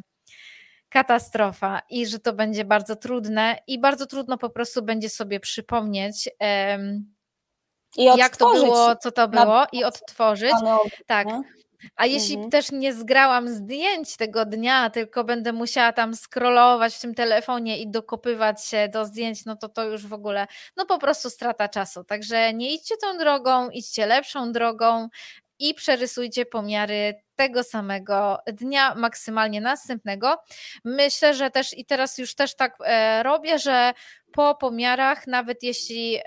katastrofa 0.89 1.81
i 1.89 2.05
że 2.05 2.19
to 2.19 2.33
będzie 2.33 2.65
bardzo 2.65 2.95
trudne 2.95 3.59
i 3.67 3.79
bardzo 3.79 4.05
trudno 4.05 4.37
po 4.37 4.49
prostu 4.49 4.81
będzie 4.81 5.09
sobie 5.09 5.39
przypomnieć. 5.39 6.29
Um, 6.39 7.16
jak 7.95 8.37
to 8.37 8.53
było, 8.53 8.95
co 8.95 9.11
to 9.11 9.27
było 9.27 9.65
i 9.71 9.83
odtworzyć. 9.83 10.53
Tak. 11.05 11.27
A 11.95 12.05
jeśli 12.05 12.33
mhm. 12.33 12.51
też 12.51 12.71
nie 12.71 12.93
zgrałam 12.93 13.49
zdjęć 13.49 14.17
tego 14.17 14.45
dnia, 14.45 14.89
tylko 14.89 15.23
będę 15.23 15.53
musiała 15.53 15.93
tam 15.93 16.15
scrollować 16.15 16.95
w 16.95 17.01
tym 17.01 17.15
telefonie 17.15 17.79
i 17.79 17.91
dokopywać 17.91 18.65
się 18.65 18.89
do 18.89 19.05
zdjęć, 19.05 19.45
no 19.45 19.55
to 19.55 19.69
to 19.69 19.83
już 19.83 20.07
w 20.07 20.13
ogóle, 20.13 20.47
no 20.77 20.85
po 20.85 20.99
prostu 20.99 21.29
strata 21.29 21.69
czasu. 21.69 22.03
Także 22.03 22.53
nie 22.53 22.73
idźcie 22.73 22.95
tą 22.97 23.17
drogą, 23.17 23.69
idźcie 23.69 24.05
lepszą 24.05 24.51
drogą 24.51 25.07
i 25.59 25.73
przerysujcie 25.73 26.45
pomiary 26.45 27.26
tego 27.37 27.63
samego 27.63 28.39
dnia, 28.47 28.95
maksymalnie 28.95 29.61
następnego. 29.61 30.37
Myślę, 30.83 31.33
że 31.33 31.51
też 31.51 31.77
i 31.77 31.85
teraz 31.85 32.17
już 32.17 32.35
też 32.35 32.55
tak 32.55 32.77
e, 32.85 33.23
robię, 33.23 33.59
że 33.59 33.93
po 34.31 34.55
pomiarach, 34.55 35.27
nawet 35.27 35.63
jeśli 35.63 36.17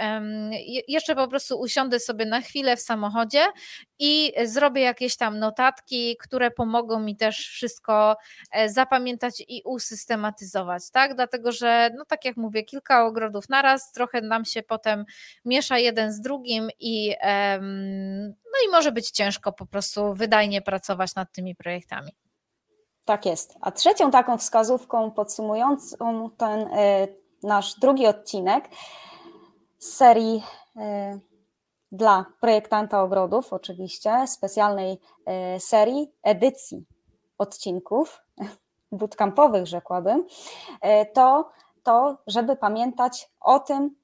jeszcze 0.88 1.14
po 1.14 1.29
prostu 1.29 1.61
usiądę 1.61 2.01
sobie 2.01 2.27
na 2.27 2.40
chwilę 2.40 2.77
w 2.77 2.81
samochodzie 2.81 3.46
i 3.99 4.33
zrobię 4.44 4.83
jakieś 4.83 5.16
tam 5.16 5.38
notatki, 5.38 6.16
które 6.16 6.51
pomogą 6.51 7.01
mi 7.01 7.16
też 7.16 7.49
wszystko 7.49 8.16
e, 8.53 8.68
zapamiętać 8.68 9.42
i 9.49 9.62
usystematyzować, 9.64 10.90
tak? 10.90 11.14
Dlatego, 11.14 11.53
że 11.53 11.90
no 11.96 12.05
tak 12.05 12.25
jak 12.25 12.37
mówię, 12.37 12.62
kilka 12.62 13.07
ogrodów 13.07 13.49
naraz, 13.49 13.92
trochę 13.92 14.20
nam 14.20 14.44
się 14.44 14.62
potem 14.62 15.05
miesza 15.44 15.79
jeden 15.79 16.12
z 16.12 16.20
drugim 16.20 16.68
i 16.79 17.14
no 18.53 18.68
i 18.68 18.70
może 18.70 18.92
być 18.92 19.11
ciężko 19.11 19.53
po 19.53 19.66
prostu 19.66 20.14
wydajnie 20.14 20.62
pracować 20.62 21.00
nad 21.17 21.33
tymi 21.33 21.55
projektami. 21.55 22.13
Tak 23.05 23.27
jest. 23.27 23.55
A 23.61 23.71
trzecią 23.73 24.11
taką 24.11 24.39
wskazówką 24.39 25.11
podsumującą 25.11 26.31
ten 26.31 26.61
e, 26.61 27.09
nasz 27.43 27.75
drugi 27.75 28.07
odcinek 28.07 28.69
z 29.79 29.93
serii 29.93 30.43
e, 30.77 31.19
dla 31.93 32.25
projektanta 32.41 33.03
ogrodów, 33.03 33.53
oczywiście, 33.53 34.27
specjalnej 34.27 34.99
e, 35.27 35.61
serii 35.61 36.13
edycji 36.23 36.85
odcinków 37.39 38.23
bootcampowych, 38.93 39.67
rzekłabym, 39.67 40.27
e, 40.81 41.07
to 41.07 41.51
to, 41.83 42.19
żeby 42.27 42.57
pamiętać 42.57 43.31
o 43.41 43.59
tym, 43.59 43.97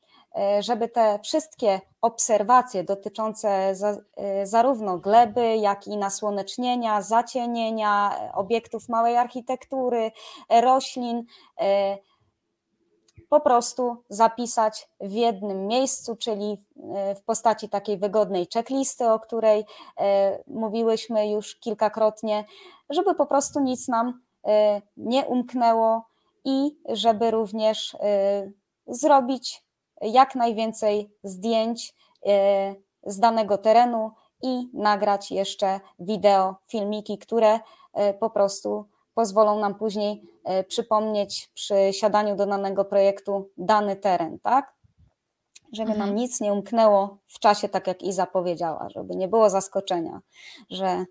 żeby 0.61 0.88
te 0.88 1.18
wszystkie 1.22 1.81
obserwacje 2.03 2.85
dotyczące 2.85 3.75
za, 3.75 3.96
zarówno 4.44 4.99
gleby, 4.99 5.57
jak 5.57 5.87
i 5.87 5.96
nasłonecznienia, 5.96 7.03
zacienienia, 7.03 8.11
obiektów 8.35 8.88
małej 8.88 9.16
architektury, 9.16 10.11
roślin, 10.51 11.25
po 13.29 13.40
prostu 13.40 13.96
zapisać 14.09 14.88
w 15.01 15.12
jednym 15.12 15.66
miejscu, 15.66 16.16
czyli 16.16 16.64
e, 16.94 17.14
w 17.14 17.22
postaci 17.22 17.68
takiej 17.68 17.99
wygodnej 17.99 18.46
checklisty, 18.55 19.11
o 19.11 19.20
której 19.20 19.64
e, 19.99 20.42
mówiłyśmy 20.46 21.31
już 21.31 21.57
kilkakrotnie, 21.57 22.44
żeby 22.90 23.14
po 23.14 23.27
prostu 23.27 23.61
nic 23.61 23.88
nam 23.88 24.20
e, 24.46 24.83
nie 24.96 25.27
umknęło 25.27 26.07
i 26.44 26.79
żeby 26.88 27.31
również 27.31 27.96
zrobić 28.87 29.66
jak 30.01 30.35
najwięcej 30.35 31.11
zdjęć 31.23 31.95
z 33.07 33.19
danego 33.19 33.59
terenu 33.59 34.11
i 34.43 34.71
nagrać 34.75 35.31
jeszcze 35.31 35.81
wideo, 35.99 36.57
filmiki, 36.69 37.19
które 37.19 37.61
po 38.21 38.31
prostu 38.31 38.85
pozwolą 39.17 39.59
nam 39.59 39.75
później 39.75 40.23
e, 40.45 40.65
przypomnieć 40.65 41.51
przy 41.55 41.93
siadaniu 41.93 42.37
do 42.37 42.47
danego 42.47 42.85
projektu 42.85 43.51
dany 43.57 43.97
teren, 43.97 44.39
tak? 44.39 44.75
Żeby 45.73 45.91
mhm. 45.91 46.09
nam 46.09 46.16
nic 46.16 46.41
nie 46.41 46.53
umknęło 46.53 47.18
w 47.27 47.39
czasie, 47.39 47.68
tak 47.68 47.87
jak 47.87 48.03
Iza 48.03 48.27
powiedziała, 48.27 48.89
żeby 48.89 49.16
nie 49.16 49.29
było 49.29 49.51
zaskoczenia, 49.51 50.20
że 50.70 51.05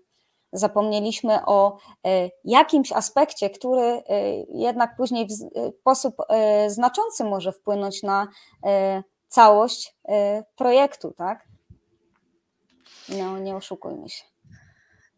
zapomnieliśmy 0.52 1.46
o 1.46 1.78
e, 2.06 2.30
jakimś 2.44 2.92
aspekcie, 2.92 3.50
który 3.50 3.82
e, 3.82 4.02
jednak 4.48 4.96
później 4.96 5.26
w 5.26 5.32
sposób 5.80 6.16
znaczący 6.68 7.24
może 7.24 7.52
wpłynąć 7.52 8.02
na 8.02 8.28
całość 9.28 9.96
projektu, 10.56 11.12
tak? 11.12 11.44
No, 13.08 13.38
nie 13.38 13.56
oszukujmy 13.56 14.08
się. 14.08 14.24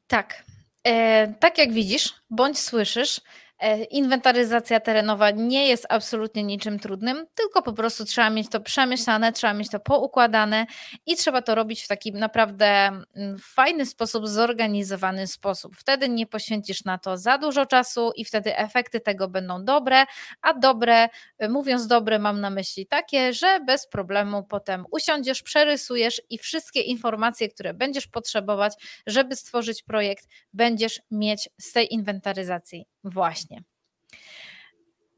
Tak, 0.09 0.45
E, 0.85 1.29
tak 1.41 1.59
jak 1.59 1.73
widzisz, 1.73 2.15
bądź 2.31 2.59
słyszysz, 2.59 3.21
E, 3.21 3.48
inwentaryzacja 3.91 4.81
terenowa 4.81 5.31
nie 5.31 5.69
jest 5.69 5.87
absolutnie 5.89 6.43
niczym 6.45 6.79
trudnym, 6.79 7.27
tylko 7.35 7.63
po 7.63 7.73
prostu 7.73 8.05
trzeba 8.05 8.31
mieć 8.31 8.49
to 8.49 8.61
przemyślane, 8.61 9.33
trzeba 9.33 9.55
mieć 9.55 9.71
to 9.71 9.81
poukładane 9.81 10.67
i 11.07 11.17
trzeba 11.17 11.43
to 11.43 11.55
robić 11.55 11.83
w 11.83 11.89
taki 11.89 12.13
naprawdę 12.13 12.67
mm, 12.67 13.39
fajny 13.43 13.87
sposób, 13.87 14.29
zorganizowany 14.29 15.27
sposób. 15.27 15.77
Wtedy 15.77 16.09
nie 16.09 16.27
poświęcisz 16.27 16.85
na 16.85 16.99
to 16.99 17.17
za 17.17 17.39
dużo 17.39 17.67
czasu 17.67 18.13
i 18.17 18.25
wtedy 18.25 18.57
efekty 18.57 19.01
tego 19.01 19.29
będą 19.29 19.65
dobre, 19.65 20.05
a 20.43 20.55
dobre, 20.55 21.09
e, 21.39 21.49
mówiąc 21.49 21.87
dobre, 21.87 22.19
mam 22.19 22.41
na 22.41 22.51
myśli 22.51 22.87
takie, 22.87 23.33
że 23.33 23.61
bez 23.67 23.89
problemu 23.89 24.43
potem 24.43 24.85
usiądziesz, 24.91 25.43
przerysujesz 25.43 26.23
i 26.31 26.39
wszystkie 26.39 26.81
informacje, 26.81 27.49
które 27.49 27.75
będziesz 27.75 28.07
potrzebować, 28.07 28.75
żeby 29.07 29.37
stworzyć 29.37 29.83
projekt, 29.83 30.29
będziesz 30.53 31.01
mieć 31.11 31.49
z 31.61 31.73
tej 31.73 31.95
inwentaryzacji 31.95 32.87
właśnie. 33.11 33.63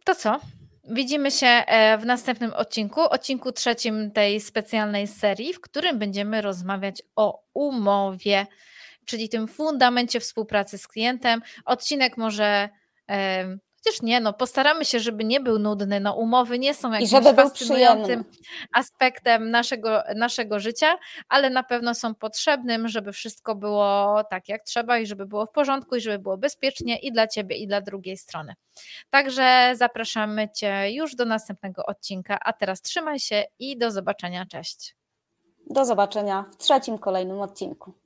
To 0.04 0.14
co? 0.14 0.40
Widzimy 0.84 1.30
się 1.30 1.46
e, 1.46 1.98
w 1.98 2.06
następnym 2.06 2.52
odcinku, 2.52 3.00
odcinku 3.00 3.52
trzecim 3.52 4.10
tej 4.10 4.40
specjalnej 4.40 5.06
serii, 5.06 5.54
w 5.54 5.60
którym 5.60 5.98
będziemy 5.98 6.42
rozmawiać 6.42 7.02
o 7.16 7.44
umowie, 7.54 8.46
czyli 9.04 9.28
tym 9.28 9.48
fundamencie 9.48 10.20
współpracy 10.20 10.78
z 10.78 10.88
klientem. 10.88 11.42
Odcinek 11.64 12.16
może 12.16 12.68
Chociaż 13.84 14.02
nie, 14.02 14.20
no 14.20 14.32
postaramy 14.32 14.84
się, 14.84 15.00
żeby 15.00 15.24
nie 15.24 15.40
był 15.40 15.58
nudny. 15.58 16.00
No 16.00 16.14
umowy 16.14 16.58
nie 16.58 16.74
są 16.74 16.92
jakimś 16.92 17.10
fascynującym 17.36 18.24
aspektem 18.74 19.50
naszego, 19.50 20.02
naszego 20.16 20.60
życia, 20.60 20.98
ale 21.28 21.50
na 21.50 21.62
pewno 21.62 21.94
są 21.94 22.14
potrzebnym, 22.14 22.88
żeby 22.88 23.12
wszystko 23.12 23.54
było 23.54 24.24
tak 24.30 24.48
jak 24.48 24.62
trzeba 24.62 24.98
i 24.98 25.06
żeby 25.06 25.26
było 25.26 25.46
w 25.46 25.50
porządku 25.50 25.96
i 25.96 26.00
żeby 26.00 26.18
było 26.18 26.38
bezpiecznie 26.38 26.98
i 26.98 27.12
dla 27.12 27.26
Ciebie 27.26 27.56
i 27.56 27.66
dla 27.66 27.80
drugiej 27.80 28.16
strony. 28.16 28.54
Także 29.10 29.72
zapraszamy 29.76 30.48
Cię 30.50 30.92
już 30.92 31.14
do 31.14 31.24
następnego 31.24 31.86
odcinka, 31.86 32.38
a 32.44 32.52
teraz 32.52 32.82
trzymaj 32.82 33.20
się 33.20 33.44
i 33.58 33.78
do 33.78 33.90
zobaczenia. 33.90 34.46
Cześć. 34.46 34.96
Do 35.70 35.84
zobaczenia 35.84 36.44
w 36.52 36.56
trzecim 36.56 36.98
kolejnym 36.98 37.40
odcinku. 37.40 37.99